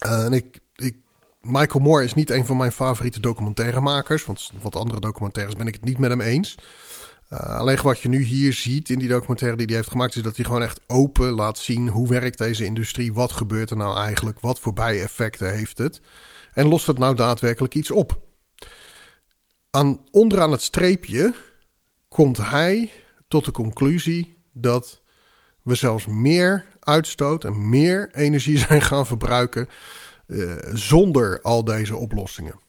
[0.06, 0.96] Uh, en ik, ik,
[1.40, 4.24] Michael Moore is niet een van mijn favoriete documentairemakers.
[4.24, 6.58] Want wat andere documentaires ben ik het niet met hem eens.
[7.32, 10.22] Uh, alleen wat je nu hier ziet in die documentaire die hij heeft gemaakt, is
[10.22, 13.96] dat hij gewoon echt open laat zien hoe werkt deze industrie, wat gebeurt er nou
[13.96, 16.00] eigenlijk, wat voor bijeffecten heeft het
[16.52, 18.20] en lost het nou daadwerkelijk iets op.
[19.74, 21.34] Aan, onderaan het streepje
[22.08, 22.90] komt hij
[23.28, 25.02] tot de conclusie dat
[25.62, 29.68] we zelfs meer uitstoot en meer energie zijn gaan verbruiken
[30.26, 32.60] uh, zonder al deze oplossingen.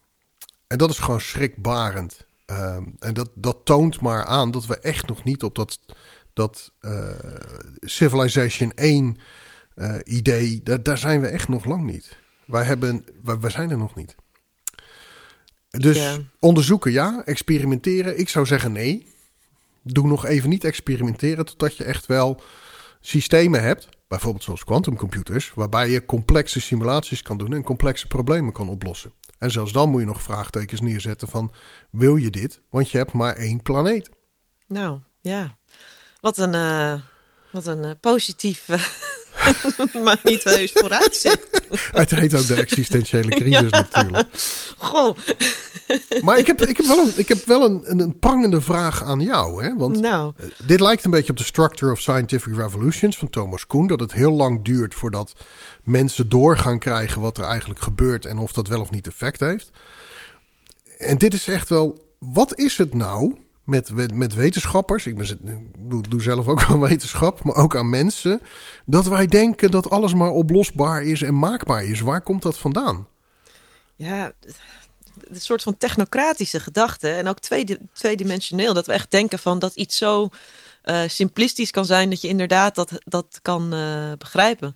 [0.67, 2.27] En dat is gewoon schrikbarend.
[2.47, 5.79] Uh, en dat, dat toont maar aan dat we echt nog niet op dat,
[6.33, 7.09] dat uh,
[7.79, 9.17] Civilization 1
[9.75, 12.17] uh, idee, daar, daar zijn we echt nog lang niet.
[12.45, 14.15] Wij, hebben, wij zijn er nog niet.
[15.79, 16.17] Dus ja.
[16.39, 18.19] onderzoeken ja, experimenteren.
[18.19, 19.07] Ik zou zeggen nee.
[19.83, 22.41] Doe nog even niet experimenteren totdat je echt wel
[23.01, 28.69] systemen hebt, bijvoorbeeld zoals quantumcomputers, waarbij je complexe simulaties kan doen en complexe problemen kan
[28.69, 29.13] oplossen.
[29.37, 31.51] En zelfs dan moet je nog vraagtekens neerzetten van
[31.89, 32.61] wil je dit?
[32.69, 34.09] Want je hebt maar één planeet.
[34.67, 35.57] Nou ja,
[36.21, 36.93] wat een, uh,
[37.51, 38.67] wat een uh, positief
[40.03, 41.61] maar niet heus vooruitzicht.
[41.91, 43.87] Het heet ook de existentiële crisis ja.
[43.91, 44.27] natuurlijk.
[44.77, 45.17] Goh.
[46.21, 49.19] Maar ik heb, ik heb wel, een, ik heb wel een, een prangende vraag aan
[49.19, 49.63] jou.
[49.63, 49.75] Hè?
[49.75, 50.33] Want nou.
[50.65, 53.87] dit lijkt een beetje op de Structure of Scientific Revolutions van Thomas Kuhn.
[53.87, 55.33] Dat het heel lang duurt voordat
[55.83, 59.39] mensen door gaan krijgen wat er eigenlijk gebeurt en of dat wel of niet effect
[59.39, 59.71] heeft.
[60.97, 66.01] En dit is echt wel, wat is het nou met, met wetenschappers, ik, ben, doe,
[66.09, 68.41] doe zelf ook aan wetenschap, maar ook aan mensen,
[68.85, 71.99] dat wij denken dat alles maar oplosbaar is en maakbaar is.
[71.99, 73.07] Waar komt dat vandaan?
[73.95, 74.31] Ja,
[75.29, 77.09] een soort van technocratische gedachte.
[77.09, 78.73] En ook tweede, tweedimensioneel.
[78.73, 80.29] Dat we echt denken van dat iets zo
[80.85, 84.75] uh, simplistisch kan zijn dat je inderdaad dat, dat kan uh, begrijpen.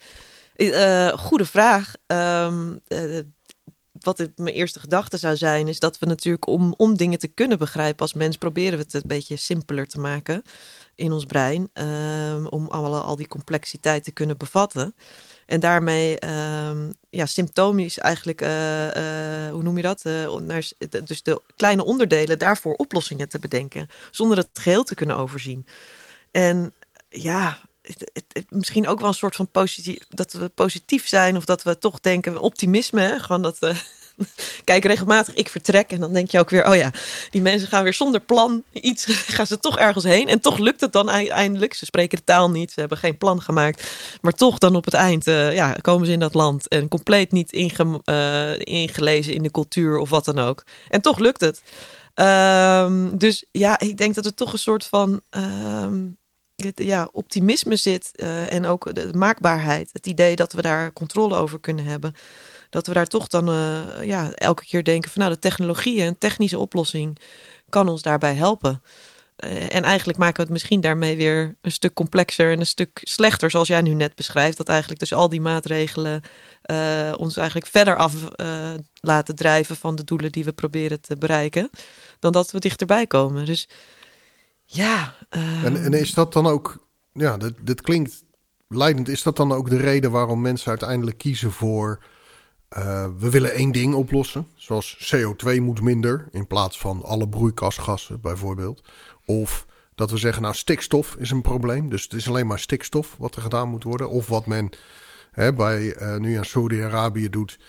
[0.55, 1.93] Uh, goede vraag.
[2.07, 2.81] Um,
[4.07, 7.27] wat het, mijn eerste gedachte zou zijn, is dat we natuurlijk om, om dingen te
[7.27, 10.41] kunnen begrijpen als mens, proberen we het een beetje simpeler te maken
[10.95, 11.69] in ons brein.
[11.73, 14.95] Um, om alle, al die complexiteit te kunnen bevatten.
[15.45, 20.03] En daarmee, um, ja, symptomisch eigenlijk, uh, uh, hoe noem je dat?
[20.41, 20.69] Naar,
[21.03, 25.65] dus de kleine onderdelen daarvoor oplossingen te bedenken, zonder het geheel te kunnen overzien.
[26.31, 26.73] En
[27.09, 31.63] ja, het, misschien ook wel een soort van positief, dat we positief zijn of dat
[31.63, 33.59] we toch denken, optimisme, gewoon dat
[34.63, 36.91] kijk regelmatig, ik vertrek en dan denk je ook weer, oh ja,
[37.29, 40.81] die mensen gaan weer zonder plan iets, gaan ze toch ergens heen en toch lukt
[40.81, 41.73] het dan eindelijk.
[41.73, 44.93] Ze spreken de taal niet, ze hebben geen plan gemaakt, maar toch dan op het
[44.93, 49.43] eind uh, ja, komen ze in dat land en compleet niet inge, uh, ingelezen in
[49.43, 50.63] de cultuur of wat dan ook.
[50.89, 51.61] En toch lukt het.
[52.19, 56.17] Um, dus ja, ik denk dat er toch een soort van um,
[56.75, 59.89] ja, optimisme zit uh, en ook de maakbaarheid.
[59.93, 62.15] Het idee dat we daar controle over kunnen hebben
[62.69, 66.17] dat we daar toch dan uh, ja, elke keer denken van nou, de technologie en
[66.17, 67.19] technische oplossing
[67.69, 68.81] kan ons daarbij helpen.
[69.45, 72.99] Uh, en eigenlijk maken we het misschien daarmee weer een stuk complexer en een stuk
[73.03, 74.57] slechter, zoals jij nu net beschrijft.
[74.57, 76.21] Dat eigenlijk dus al die maatregelen
[76.71, 78.13] uh, ons eigenlijk verder af
[79.01, 81.69] laten drijven van de doelen die we proberen te bereiken,
[82.19, 83.45] dan dat we dichterbij komen.
[83.45, 83.69] Dus
[84.65, 85.15] ja.
[85.29, 88.23] En, en, is dat dan ook, ja, dit, dit klinkt
[88.67, 89.09] leidend.
[89.09, 92.03] Is dat dan ook de reden waarom mensen uiteindelijk kiezen voor
[92.77, 98.21] uh, we willen één ding oplossen, zoals CO2 moet minder in plaats van alle broeikasgassen
[98.21, 98.83] bijvoorbeeld.
[99.25, 103.15] Of dat we zeggen, nou stikstof is een probleem, dus het is alleen maar stikstof
[103.17, 104.09] wat er gedaan moet worden.
[104.09, 104.69] Of wat men
[105.31, 107.59] hè, bij uh, nu aan Saudi-Arabië doet.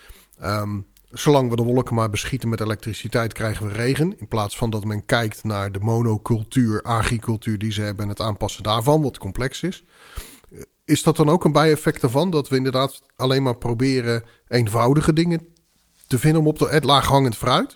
[0.43, 4.19] Um, zolang we de wolken maar beschieten met elektriciteit, krijgen we regen.
[4.19, 8.21] In plaats van dat men kijkt naar de monocultuur, agricultuur die ze hebben en het
[8.21, 9.83] aanpassen daarvan, wat complex is.
[10.89, 12.29] Is dat dan ook een bijeffect ervan?
[12.29, 15.47] Dat we inderdaad alleen maar proberen eenvoudige dingen
[16.07, 17.75] te vinden om op de, het laaghangend fruit?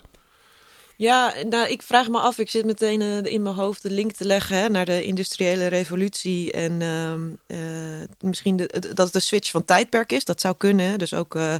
[0.96, 2.38] Ja, nou, ik vraag me af.
[2.38, 5.66] Ik zit meteen uh, in mijn hoofd de link te leggen hè, naar de industriële
[5.66, 6.52] revolutie.
[6.52, 7.12] En uh,
[7.60, 10.24] uh, misschien de, dat het de switch van tijdperk is.
[10.24, 10.98] Dat zou kunnen.
[10.98, 11.54] Dus ook uh,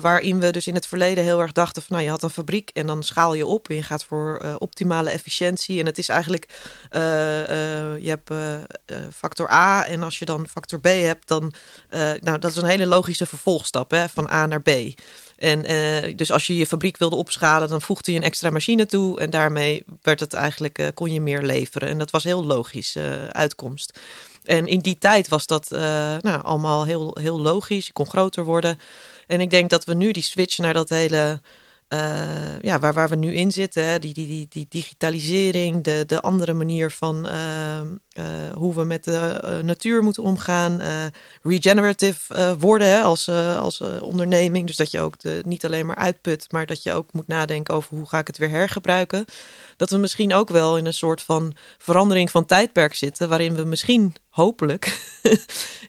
[0.00, 2.70] waarin we dus in het verleden heel erg dachten van nou, je had een fabriek
[2.70, 3.68] en dan schaal je op.
[3.68, 5.80] En je gaat voor optimale efficiëntie.
[5.80, 6.46] En het is eigenlijk,
[6.90, 8.30] je hebt
[9.14, 9.86] factor A.
[9.86, 11.52] En als je dan factor B hebt, dan,
[12.20, 14.70] nou, dat is een hele logische vervolgstap hè, van A naar B.
[15.42, 18.86] En uh, dus als je je fabriek wilde opschalen, dan voegde je een extra machine
[18.86, 19.20] toe.
[19.20, 21.88] En daarmee werd het eigenlijk, uh, kon je meer leveren.
[21.88, 23.98] En dat was heel logisch uh, uitkomst.
[24.44, 25.70] En in die tijd was dat
[26.20, 27.86] nou, allemaal heel, heel logisch.
[27.86, 28.78] Je kon groter worden.
[29.26, 31.40] En ik denk dat we nu die switch naar dat hele
[31.92, 36.20] uh, ja, waar, waar we nu in zitten, die, die, die, die digitalisering, de, de
[36.20, 37.80] andere manier van uh,
[38.18, 38.24] uh,
[38.54, 40.80] hoe we met de natuur moeten omgaan,
[41.42, 44.66] regenerative worden hè, als, als onderneming.
[44.66, 47.74] Dus dat je ook de, niet alleen maar uitput, maar dat je ook moet nadenken
[47.74, 49.24] over hoe ga ik het weer hergebruiken.
[49.76, 53.64] Dat we misschien ook wel in een soort van verandering van tijdperk zitten, waarin we
[53.64, 54.98] misschien hopelijk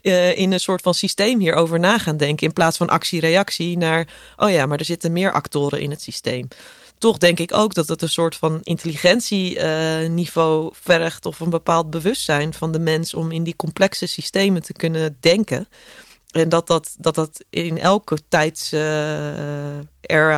[0.01, 2.47] eh, in een soort van systeem hierover na gaan denken.
[2.47, 6.47] In plaats van actie-reactie naar, oh ja, maar er zitten meer actoren in het systeem.
[6.97, 12.53] Toch denk ik ook dat het een soort van intelligentieniveau vergt of een bepaald bewustzijn
[12.53, 15.67] van de mens om in die complexe systemen te kunnen denken.
[16.34, 19.84] En dat dat, dat, dat in elke tijdsera,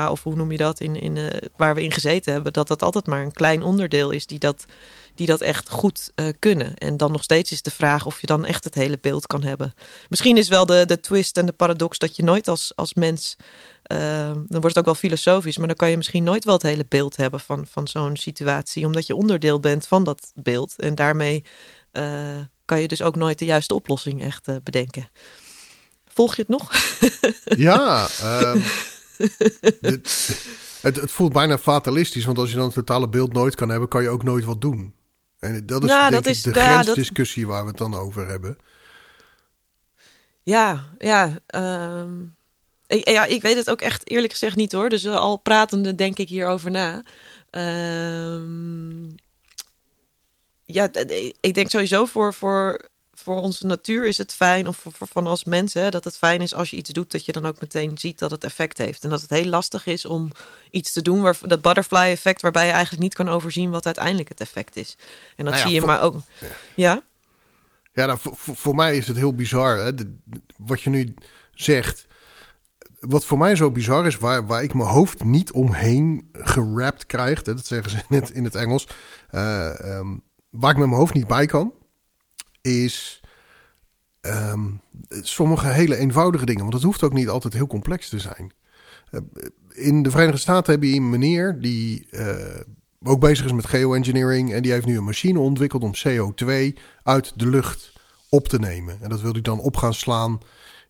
[0.05, 1.27] uh, of hoe noem je dat, in, in, uh,
[1.57, 4.65] waar we in gezeten hebben, dat dat altijd maar een klein onderdeel is die dat
[5.13, 6.75] die dat echt goed uh, kunnen.
[6.75, 9.43] En dan nog steeds is de vraag of je dan echt het hele beeld kan
[9.43, 9.73] hebben.
[10.09, 13.35] Misschien is wel de, de twist en de paradox dat je nooit als, als mens.
[13.83, 16.85] Dan wordt het ook wel filosofisch, maar dan kan je misschien nooit wel het hele
[16.89, 20.73] beeld hebben van, van zo'n situatie, omdat je onderdeel bent van dat beeld.
[20.77, 21.43] En daarmee
[22.65, 25.09] kan je dus ook nooit de juiste oplossing echt bedenken.
[26.15, 26.71] Volg je het nog?
[27.67, 28.63] ja, um,
[29.81, 30.07] het,
[30.81, 33.89] het, het, voelt bijna fatalistisch, want als je dan het totale beeld nooit kan hebben,
[33.89, 34.93] kan je ook nooit wat doen.
[35.39, 37.51] En dat is, nou, dat is de grensdiscussie dat...
[37.51, 38.57] waar we het dan over hebben.
[40.43, 41.39] Ja, ja.
[41.55, 42.35] Um,
[42.87, 44.89] ik, ja, ik weet het ook echt eerlijk gezegd niet hoor.
[44.89, 47.03] Dus uh, al pratende denk ik hierover na.
[47.51, 49.15] Um,
[50.65, 50.89] ja,
[51.39, 52.89] ik denk sowieso voor, voor
[53.25, 56.53] voor onze natuur is het fijn, of voor, van als mensen, dat het fijn is
[56.53, 59.03] als je iets doet, dat je dan ook meteen ziet dat het effect heeft.
[59.03, 60.31] En dat het heel lastig is om
[60.71, 64.29] iets te doen, waar, dat butterfly effect, waarbij je eigenlijk niet kan overzien wat uiteindelijk
[64.29, 64.97] het effect is.
[65.35, 66.15] En dat nou zie je maar ook.
[66.75, 67.01] Ja?
[67.93, 69.77] Ja, nou, voor, voor, mij is het heel bizar.
[69.77, 69.91] Hè?
[70.57, 71.13] wat je nu
[71.53, 72.07] zegt,
[72.99, 77.41] wat voor mij zo bizar is, waar, waar ik mijn hoofd niet omheen gerapt krijg,
[77.41, 78.87] dat zeggen ze net in het Engels,
[79.31, 81.73] uh, um, waar ik met mijn hoofd niet bij kan,
[82.65, 83.21] is
[84.21, 86.61] um, sommige hele eenvoudige dingen.
[86.61, 88.53] Want het hoeft ook niet altijd heel complex te zijn.
[89.11, 89.21] Uh,
[89.73, 92.35] in de Verenigde Staten heb je een meneer die uh,
[93.03, 94.53] ook bezig is met geoengineering.
[94.53, 97.93] En die heeft nu een machine ontwikkeld om CO2 uit de lucht
[98.29, 98.97] op te nemen.
[99.01, 100.39] En dat wil hij dan op gaan slaan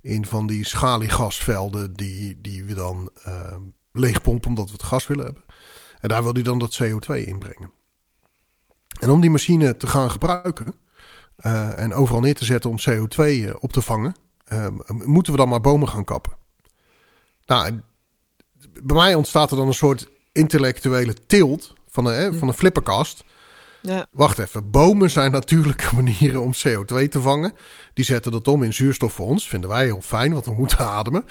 [0.01, 3.55] in van die schaliegasvelden die, die we dan uh,
[3.91, 5.43] leegpompen omdat we het gas willen hebben.
[5.99, 7.71] En daar wil hij dan dat CO2 inbrengen.
[8.99, 10.75] En om die machine te gaan gebruiken
[11.39, 14.15] uh, en overal neer te zetten om CO2 uh, op te vangen,
[14.54, 16.34] uh, moeten we dan maar bomen gaan kappen.
[17.45, 17.82] Nou,
[18.84, 23.24] bij mij ontstaat er dan een soort intellectuele tilt van een, van een flipperkast.
[23.82, 24.08] Ja.
[24.12, 27.54] Wacht even, bomen zijn natuurlijke manieren om CO2 te vangen.
[27.93, 29.48] Die zetten dat om in zuurstof voor ons.
[29.48, 31.26] Vinden wij heel fijn, want we moeten ademen.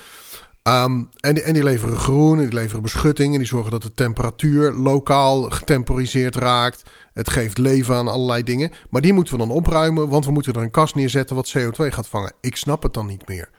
[0.68, 3.32] Um, en, die, en die leveren groen, die leveren beschutting.
[3.32, 6.82] En die zorgen dat de temperatuur lokaal getemporiseerd raakt.
[7.12, 8.72] Het geeft leven aan allerlei dingen.
[8.90, 11.86] Maar die moeten we dan opruimen, want we moeten er een kast neerzetten wat CO2
[11.86, 12.32] gaat vangen.
[12.40, 13.50] Ik snap het dan niet meer.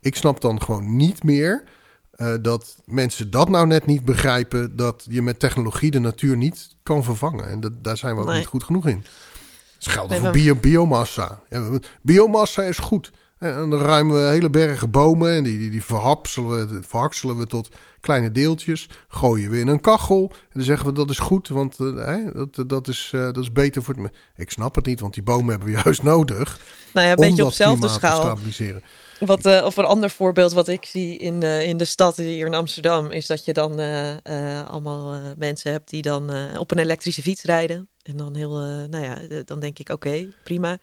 [0.00, 1.64] Ik snap dan gewoon niet meer
[2.16, 4.76] uh, dat mensen dat nou net niet begrijpen.
[4.76, 7.48] Dat je met technologie de natuur niet kan vervangen.
[7.48, 8.38] En dat, daar zijn we ook nee.
[8.38, 9.04] niet goed genoeg in.
[9.78, 11.40] Dat geldt nee, voor bio, biomassa.
[12.02, 13.12] biomassa is goed.
[13.38, 17.46] En dan ruimen we hele bergen bomen en die, die, die verhapselen we, verhakselen we
[17.46, 17.68] tot
[18.00, 18.88] kleine deeltjes.
[19.08, 20.30] Gooien we in een kachel.
[20.32, 23.52] En dan zeggen we dat is goed, want uh, dat, dat, is, uh, dat is
[23.52, 24.12] beter voor het...
[24.36, 26.60] Ik snap het niet, want die bomen hebben we juist nodig.
[26.92, 28.20] Nou ja, een beetje op dezelfde schaal.
[28.20, 28.82] stabiliseren.
[29.18, 32.46] Wat, uh, of een ander voorbeeld wat ik zie in, uh, in de stad hier
[32.46, 37.22] in Amsterdam, is dat je dan uh, allemaal mensen hebt die dan op een elektrische
[37.22, 37.88] fiets rijden.
[38.02, 38.50] En dan heel,
[38.90, 40.78] nou ja, dan denk ik oké, okay, prima.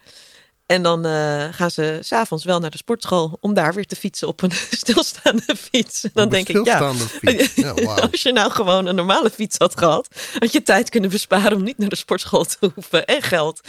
[0.66, 4.28] En dan uh, gaan ze s'avonds wel naar de sportschool om daar weer te fietsen
[4.28, 6.04] op een stilstaande fiets.
[6.04, 6.92] En dan denk ik, ja,
[7.54, 7.98] ja wow.
[8.10, 11.62] als je nou gewoon een normale fiets had gehad, had je tijd kunnen besparen om
[11.62, 13.60] niet naar de sportschool te hoeven en geld.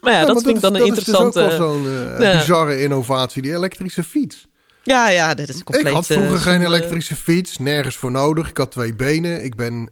[0.00, 1.40] maar ja, ja dat maar vind ik dan een interessante.
[1.40, 4.46] Dat is dus ook wel zo'n uh, bizarre innovatie, die elektrische fiets.
[4.82, 5.86] Ja, ja, dat is compleet.
[5.86, 8.48] Ik had vroeger uh, geen elektrische fiets, nergens voor nodig.
[8.48, 9.44] Ik had twee benen.
[9.44, 9.88] Ik ben.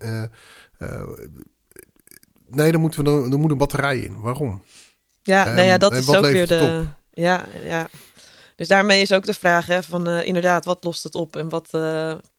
[2.49, 4.21] nee, dan, moeten we, dan moet een batterij in.
[4.21, 4.63] Waarom?
[5.27, 6.85] Ja, nou ja, dat is ook weer de.
[7.13, 7.89] Ja, ja.
[8.57, 11.49] Dus daarmee is ook de vraag hè, van uh, inderdaad, wat lost het op en
[11.49, 11.69] wat.
[11.73, 11.81] Uh,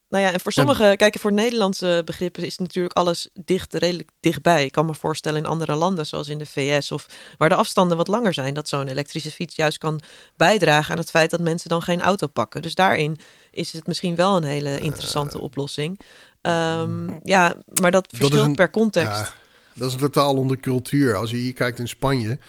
[0.09, 4.65] nou ja, en voor sommige, kijk, voor Nederlandse begrippen is natuurlijk alles dicht, redelijk dichtbij.
[4.65, 7.05] Ik kan me voorstellen in andere landen, zoals in de VS, of
[7.37, 10.01] waar de afstanden wat langer zijn, dat zo'n elektrische fiets juist kan
[10.35, 12.61] bijdragen aan het feit dat mensen dan geen auto pakken.
[12.61, 13.19] Dus daarin
[13.51, 15.99] is het misschien wel een hele interessante uh, oplossing.
[16.41, 19.19] Um, ja, maar dat verschilt dat een, per context.
[19.19, 19.33] Ja,
[19.73, 21.15] dat is totaal onder cultuur.
[21.15, 22.39] Als je hier kijkt in Spanje,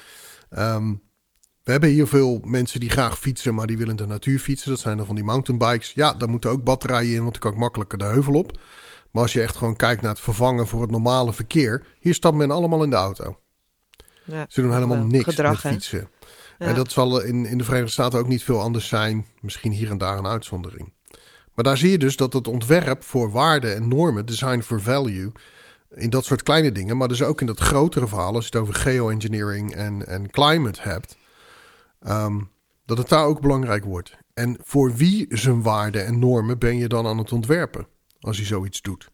[0.51, 1.03] Um,
[1.65, 4.71] we hebben hier veel mensen die graag fietsen, maar die willen de natuur fietsen.
[4.71, 5.93] Dat zijn dan van die mountainbikes.
[5.93, 8.59] Ja, daar moeten ook batterijen in, want dan kan ik makkelijker de heuvel op.
[9.11, 12.37] Maar als je echt gewoon kijkt naar het vervangen voor het normale verkeer, hier stapt
[12.37, 13.39] men allemaal in de auto.
[14.25, 16.09] Ja, Ze doen helemaal niks gedrag, met fietsen.
[16.59, 16.67] Ja.
[16.67, 19.27] En dat zal in, in de Verenigde Staten ook niet veel anders zijn.
[19.41, 20.93] Misschien hier en daar een uitzondering.
[21.55, 25.33] Maar daar zie je dus dat het ontwerp voor waarden en normen, design for value,
[25.95, 28.61] in dat soort kleine dingen, maar dus ook in dat grotere verhaal, als je het
[28.61, 31.17] over geoengineering en, en climate hebt,
[32.07, 32.51] um,
[32.87, 34.17] dat het daar ook belangrijk wordt.
[34.35, 37.87] En voor wie zijn waarden en normen ben je dan aan het ontwerpen
[38.21, 39.11] als je zoiets doet?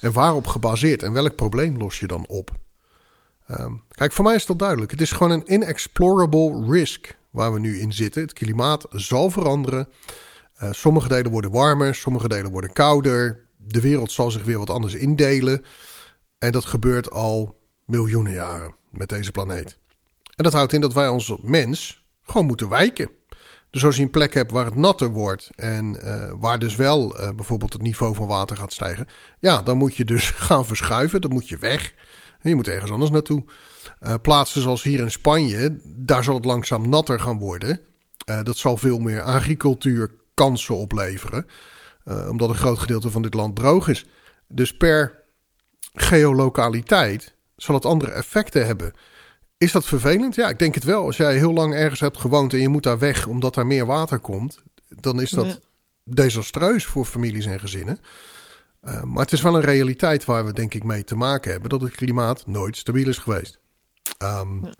[0.00, 2.50] En waarop gebaseerd en welk probleem los je dan op?
[3.50, 4.90] Um, kijk, voor mij is dat duidelijk.
[4.90, 8.22] Het is gewoon een inexplorable risk waar we nu in zitten.
[8.22, 9.88] Het klimaat zal veranderen.
[10.62, 13.46] Uh, sommige delen worden warmer, sommige delen worden kouder.
[13.56, 15.64] De wereld zal zich weer wat anders indelen.
[16.38, 19.78] En dat gebeurt al miljoenen jaren met deze planeet.
[20.36, 23.10] En dat houdt in dat wij als mens gewoon moeten wijken.
[23.70, 27.20] Dus als je een plek hebt waar het natter wordt en uh, waar dus wel
[27.20, 29.06] uh, bijvoorbeeld het niveau van water gaat stijgen,
[29.38, 31.20] ja, dan moet je dus gaan verschuiven.
[31.20, 31.94] Dan moet je weg.
[32.42, 33.44] Je moet ergens anders naartoe.
[34.00, 37.80] Uh, plaatsen zoals hier in Spanje, daar zal het langzaam natter gaan worden.
[38.42, 41.46] dat zal veel meer agricultuurkansen opleveren,
[42.04, 44.06] omdat een groot gedeelte van dit land droog is.
[44.48, 45.25] Dus per
[45.96, 48.92] geolokaliteit zal het andere effecten hebben.
[49.58, 50.34] Is dat vervelend?
[50.34, 51.04] Ja, ik denk het wel.
[51.04, 53.86] Als jij heel lang ergens hebt gewoond en je moet daar weg omdat daar meer
[53.86, 55.60] water komt, dan is dat
[56.04, 57.98] desastreus voor families en gezinnen.
[58.82, 61.70] Uh, maar het is wel een realiteit waar we denk ik mee te maken hebben
[61.70, 63.58] dat het klimaat nooit stabiel is geweest.
[64.22, 64.74] Um, ja.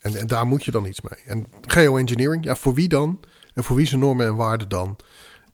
[0.00, 1.22] en, en, daar moet je dan iets mee.
[1.24, 3.20] En geoengineering, ja, voor wie dan?
[3.54, 4.96] En voor wie zijn normen en waarden dan?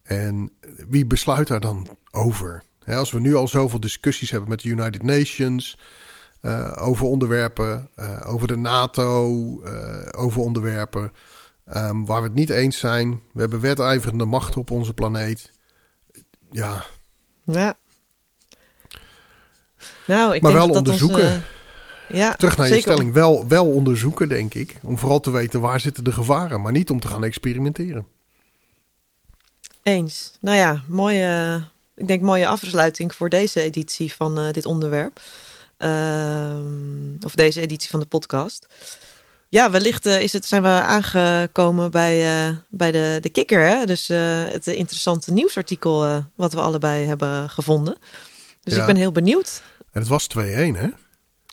[0.03, 0.53] En
[0.89, 2.63] wie besluit daar dan over?
[2.87, 5.79] Als we nu al zoveel discussies hebben met de United Nations
[6.43, 9.31] uh, over onderwerpen, uh, over de NATO,
[9.65, 11.13] uh, over onderwerpen.
[11.65, 13.21] Ehm, waar we het niet eens zijn.
[13.33, 15.53] We hebben wedijverende machten op onze planeet.
[16.51, 16.85] Ja.
[17.45, 17.77] Ja.
[20.07, 21.45] Nou, ik maar denk wel dat onderzoeken.
[22.09, 22.93] Ja, Terug naar je zeker.
[22.93, 23.13] stelling.
[23.13, 24.77] Wel, wel onderzoeken, denk ik.
[24.83, 26.61] Om vooral te weten waar zitten de gevaren.
[26.61, 28.07] Maar niet om te gaan experimenteren.
[29.83, 30.37] Eens.
[30.41, 31.65] Nou ja, mooie,
[31.97, 35.21] ik denk mooie afsluiting voor deze editie van eh, dit onderwerp.
[35.77, 38.67] Ehm, of deze editie van de podcast.
[39.49, 43.67] Ja, wellicht eh, is het, zijn we aangekomen bij, uh, bij de, de kikker.
[43.67, 43.85] Hè?
[43.85, 44.09] Dus
[44.53, 47.97] het interessante nieuwsartikel wat we allebei hebben gevonden.
[48.63, 48.81] Dus Ja.
[48.81, 49.63] ik ben heel benieuwd.
[49.93, 50.89] En het was 2-1, hè?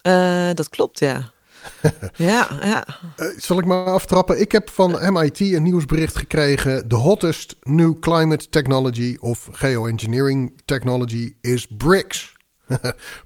[0.03, 1.31] Eh, dat klopt, ja.
[2.15, 2.87] ja, ja.
[3.15, 4.41] Eh, zal ik maar aftrappen?
[4.41, 6.87] Ik heb van MIT een nieuwsbericht gekregen.
[6.87, 12.35] The hottest new climate technology of geoengineering technology is bricks.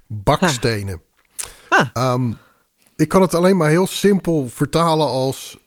[0.06, 1.02] Bakstenen.
[1.68, 1.88] Ah.
[1.92, 2.32] Ehm,
[2.96, 5.58] ik kan het alleen maar heel simpel vertalen als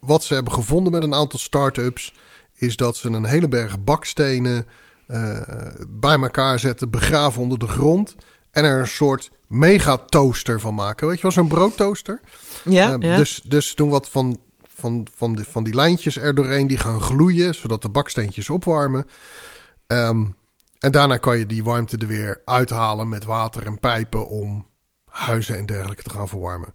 [0.00, 2.14] wat ze hebben gevonden met een aantal start-ups.
[2.54, 4.66] Is dat ze een hele berg bakstenen
[5.06, 5.40] eh,
[5.88, 8.14] bij elkaar zetten, begraven onder de grond.
[8.54, 11.06] En er een soort megatoaster van maken.
[11.06, 12.20] Weet je wel, zo'n broodtoaster.
[12.64, 13.16] Ja, Eh, ja.
[13.16, 14.38] Dus, dus doen wat van,
[14.74, 16.66] van, van, die, van die lijntjes er doorheen.
[16.66, 19.06] Die gaan gloeien, zodat de baksteentjes opwarmen.
[19.86, 20.24] Ehm,
[20.78, 24.66] en daarna kan je die warmte er weer uithalen met water en pijpen om
[25.10, 26.74] huizen en dergelijke te gaan verwarmen.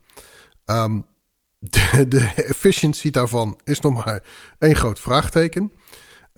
[0.66, 1.00] Ehm,
[1.60, 4.24] de, de efficiency daarvan is nog maar
[4.60, 5.72] één groot vraagteken.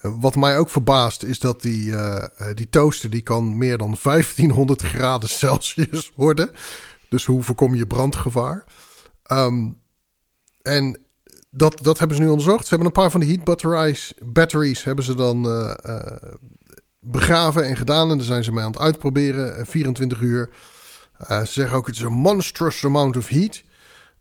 [0.02, 3.98] Wat mij ook verbaast is dat die, eh, eh, die toaster die kan meer dan
[3.98, 6.52] 1500 graden Celsius worden.
[7.10, 8.64] Dus hoe voorkom je brandgevaar?
[9.24, 9.70] Ehm,
[10.62, 11.00] en
[11.50, 12.64] dat, dat hebben ze nu onderzocht.
[12.64, 16.16] Ze hebben een paar van de heat batteries, batteries hebben ze dan eh,
[17.00, 18.12] begraven en gedaan.
[18.12, 19.58] En daar zijn ze mee aan het uitproberen.
[19.58, 20.50] eh, 24 uur.
[21.28, 23.64] Ze zeggen ook het is een monstrous amount of heat.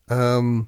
[0.06, 0.60] Ehm,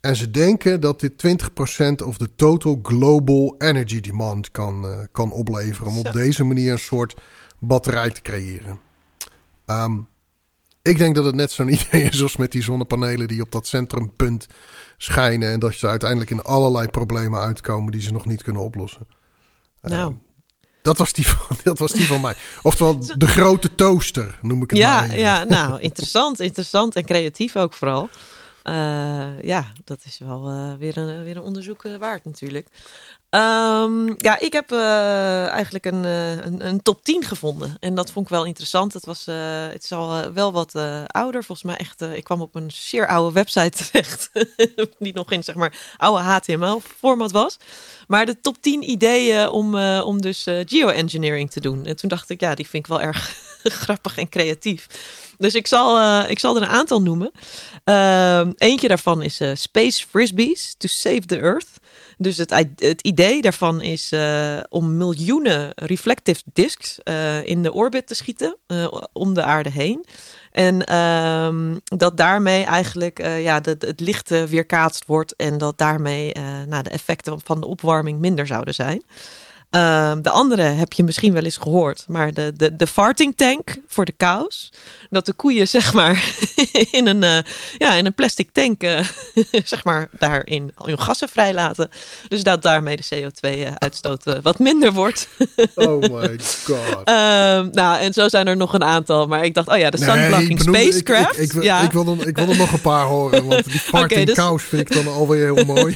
[0.00, 5.32] en ze denken dat dit 20% of de total global energy demand kan, eh, kan
[5.32, 5.92] opleveren.
[5.92, 7.14] Om op deze manier een soort
[7.58, 8.80] batterij te creëren.
[9.66, 9.98] Ehm,
[10.82, 13.66] ik denk dat het net zo'n idee is als met die zonnepanelen die op dat
[13.66, 14.46] centrumpunt
[14.96, 15.50] schijnen.
[15.52, 19.06] En dat ze uiteindelijk in allerlei problemen uitkomen die ze nog niet kunnen oplossen.
[19.80, 20.14] nou,
[20.82, 22.34] Dat was die van, dat was die van mij.
[22.62, 27.56] Oftewel, de grote toaster noem ik het ja, maar ja, nou, interessant, interessant en creatief
[27.56, 28.08] ook vooral.
[28.70, 32.68] Eh, ja, dat is wel eh, weer, een, weer een onderzoek eh, waard natuurlijk.
[33.30, 37.76] Ehm, ja, ik heb eigenlijk een, een, een top 10 gevonden.
[37.80, 38.92] En dat vond ik wel interessant.
[38.92, 39.26] Het, was,
[39.70, 40.74] het is al wel wat
[41.06, 41.44] ouder.
[41.44, 44.30] Volgens mij echt, ik kwam op een zeer oude website terecht.
[44.98, 47.56] Die nog in, zeg maar, oude HTML-format was.
[48.06, 51.86] Maar de top 10 ideeën om, om dus geoengineering te doen.
[51.86, 53.49] En toen dacht ik, ja, die vind ik wel erg
[53.84, 54.86] grappig en creatief.
[55.38, 57.30] Dus ik zal, eh, ik zal er een aantal noemen.
[57.84, 61.68] Ehm, eentje daarvan is eh, Space Frisbees to Save the Earth.
[62.18, 66.98] Dus het, het idee daarvan is eh, om miljoenen reflective discs
[67.44, 68.56] in de orbit te schieten,
[69.12, 70.06] om de aarde heen.
[70.52, 76.42] En ehm, dat daarmee eigenlijk ja, de- het licht weerkaatst wordt en dat daarmee eh,
[76.66, 79.02] nou, de effecten van de opwarming minder zouden zijn.
[79.70, 83.76] Ehm, de andere heb je misschien wel eens gehoord, maar de, de, de farting tank
[83.86, 84.72] voor de cows.
[85.10, 86.34] Dat de koeien zeg maar
[86.90, 87.38] in een, eh,
[87.78, 89.06] ja, in een plastic tank eh,
[89.64, 91.90] zeg maar daarin hun gassen vrijlaten.
[92.28, 95.28] Dus dat daarmee de CO2-uitstoot eh, wat minder wordt.
[95.74, 97.04] Oh my god.
[97.04, 99.26] Ehm, nou, en zo zijn er nog een aantal.
[99.26, 101.38] Maar ik dacht, oh ja, de sunblocking spacecraft.
[101.38, 101.80] Ik, ik, ja.
[101.80, 104.90] ik, wil ik wil er nog een paar horen, want die farting dus- cows vind
[104.90, 105.94] ik dan alweer heel mooi.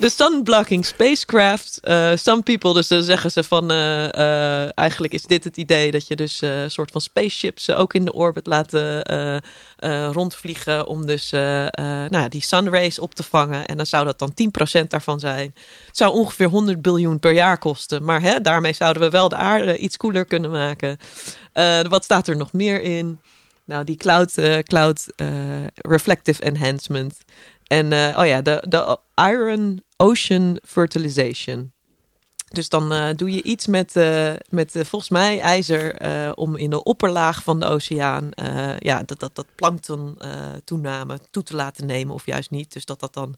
[0.00, 1.77] De sunblocking spacecraft.
[1.80, 3.70] Eh some people, dus dan zeggen ze van...
[3.70, 7.94] eh, eh, eigenlijk is dit het idee dat je dus een soort van spaceships ook
[7.94, 9.36] in de orbit laat eh,
[10.12, 10.86] rondvliegen...
[10.86, 11.30] om dus
[12.10, 13.66] nou, die sunrays op te vangen.
[13.66, 14.32] En dan zou dat dan
[14.80, 15.54] 10% daarvan zijn.
[15.86, 18.04] Het zou ongeveer 100 biljoen per jaar kosten.
[18.04, 20.98] Maar hè, daarmee zouden we wel de aarde iets koeler kunnen maken.
[21.88, 23.20] Wat staat er nog meer in?
[23.64, 25.06] Nou, die cloud, cloud
[25.74, 27.14] reflective enhancement.
[27.68, 31.72] En eh, oh ja, de, de Iron Ocean Fertilization.
[32.48, 35.96] Dus dan eh, doe je iets met, eh, met volgens mij ijzer
[36.34, 38.28] om in de opperlaag van de oceaan
[38.78, 40.18] ja, dat, dat, dat plankton
[40.64, 42.72] toename toe te laten nemen of juist niet.
[42.72, 43.34] Dus dat dat dan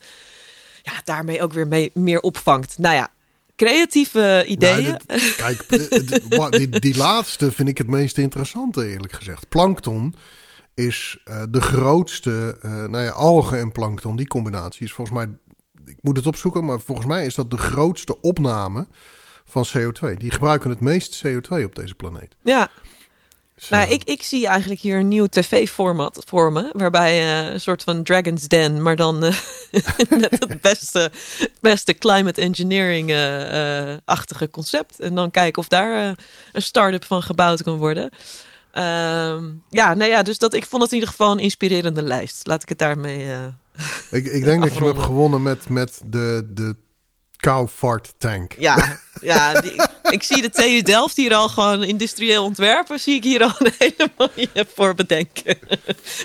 [0.83, 2.79] ja, daarmee ook weer mee, meer opvangt.
[2.79, 3.09] Nou ja,
[3.57, 4.83] creatieve ideeën.
[4.83, 9.49] Nou, dit- kijk, die laatste vind ik het meest interessante, eerlijk gezegd.
[9.49, 10.15] Plankton
[10.87, 15.29] is eh, de grootste, eh nou ja, algen en plankton, die combinatie is volgens mij,
[15.85, 18.87] ik moet het opzoeken, maar volgens mij is dat de grootste opname
[19.45, 20.17] van CO2.
[20.17, 22.37] Die gebruiken het meest CO2 op deze planeet.
[22.43, 22.71] ja,
[23.69, 26.71] Nou, ik, ik zie eigenlijk hier een nieuw tv-format vormen.
[26.73, 29.19] Waarbij eh, een soort van Dragon's Den, maar dan
[30.09, 31.11] met het beste,
[31.61, 35.01] beste climate engineering-achtige concept.
[35.01, 36.17] En dan kijken of daar
[36.53, 38.11] een start-up van gebouwd kan worden.
[38.73, 42.47] Ehm, ja, nou ja, dus dat, ik vond het in ieder geval een inspirerende lijst.
[42.47, 43.33] Laat ik het daarmee.
[43.33, 43.47] eh,
[44.19, 46.77] ik, ik denk dat je hem hebt gewonnen met, met de, de
[47.37, 48.53] koufart tank.
[48.59, 53.01] ja, ja die- ik zie de TU Delft hier al gewoon industrieel ontwerpen.
[53.01, 55.59] Zie ik hier al een hele mooie voor bedenken.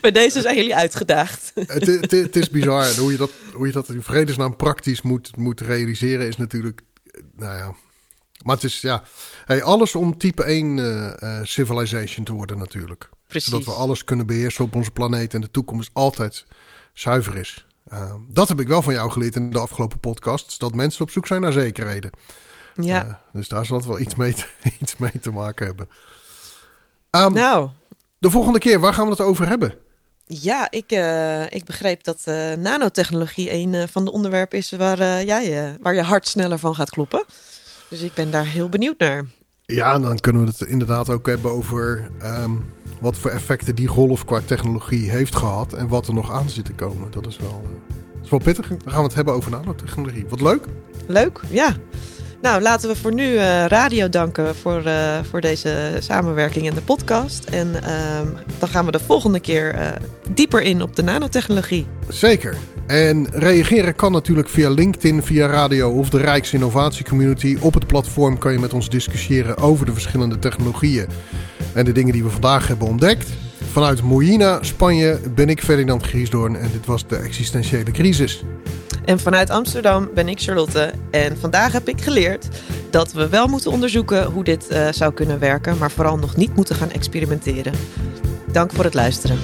[0.01, 1.51] Bij deze zijn jullie uitgedaagd.
[1.55, 2.85] het, het, het is bizar.
[2.85, 6.81] En Hoe je dat, hoe je dat in vredesnaam praktisch moet, moet realiseren is natuurlijk...
[7.35, 7.75] Nou ja...
[8.45, 9.03] Maar het is, ja...
[9.45, 13.09] Hey, alles om type 1 eh, eh, civilization te worden natuurlijk.
[13.27, 13.49] Precies.
[13.49, 16.45] Zodat we alles kunnen beheersen op onze planeet en de toekomst altijd
[16.93, 17.65] zuiver is.
[17.93, 20.59] Uh, dat heb ik wel van jou geleerd in de afgelopen podcast.
[20.59, 22.11] Dat mensen op zoek zijn naar zekerheden.
[22.75, 23.05] Ja.
[23.05, 24.45] Uh, dus daar zal het wel iets mee te,
[24.81, 25.89] iets mee te maken hebben.
[27.11, 27.69] Um, nou,
[28.17, 29.77] de volgende keer, waar gaan we het over hebben?
[30.25, 34.99] Ja, ik, uh, ik begreep dat uh, nanotechnologie een uh, van de onderwerpen is waar,
[34.99, 37.25] uh, jij, waar je hart sneller van gaat kloppen.
[37.95, 39.25] Dus ik ben daar heel benieuwd naar.
[39.65, 42.65] Ja, dan kunnen we het inderdaad ook hebben over um,
[43.01, 46.65] wat voor effecten die golf qua technologie heeft gehad en wat er nog aan zit
[46.65, 47.11] te komen.
[47.11, 47.63] Dat is wel,
[48.13, 48.67] dat is wel pittig.
[48.67, 50.25] Dan gaan we het hebben over nanotechnologie.
[50.29, 50.65] Wat leuk.
[51.07, 51.75] Leuk, ja.
[52.41, 56.81] Nou, laten we voor nu uh, radio danken voor, uh, voor deze samenwerking in de
[56.81, 57.43] podcast.
[57.43, 58.19] En uh,
[58.59, 59.87] dan gaan we de volgende keer uh,
[60.29, 61.87] dieper in op de nanotechnologie.
[62.07, 62.55] Zeker.
[62.87, 67.57] En reageren kan natuurlijk via LinkedIn, via radio of de Rijksinnovatiecommunity.
[67.61, 71.07] Op het platform kan je met ons discussiëren over de verschillende technologieën
[71.73, 73.29] en de dingen die we vandaag hebben ontdekt.
[73.71, 78.43] Vanuit Moïna, Spanje, ben ik Ferdinand Griesdoorn en dit was de existentiële crisis.
[79.05, 80.93] En vanuit Amsterdam ben ik Charlotte.
[81.11, 82.47] En vandaag heb ik geleerd
[82.89, 86.55] dat we wel moeten onderzoeken hoe dit uh, zou kunnen werken, maar vooral nog niet
[86.55, 87.73] moeten gaan experimenteren.
[88.51, 89.37] Dank voor het luisteren.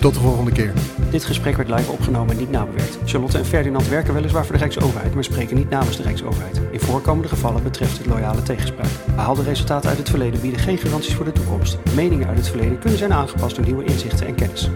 [0.00, 0.72] Tot de volgende keer.
[1.10, 2.98] Dit gesprek werd live opgenomen en niet nabewerkt.
[3.04, 6.60] Charlotte en Ferdinand werken weliswaar voor de Rijksoverheid, maar spreken niet namens de Rijksoverheid.
[6.70, 8.90] In voorkomende gevallen betreft het loyale tegenspraak.
[9.14, 11.78] Behaalde resultaten uit het verleden bieden geen garanties voor de toekomst.
[11.94, 14.70] Meningen uit het verleden kunnen zijn aangepast door nieuwe inzichten en kennis.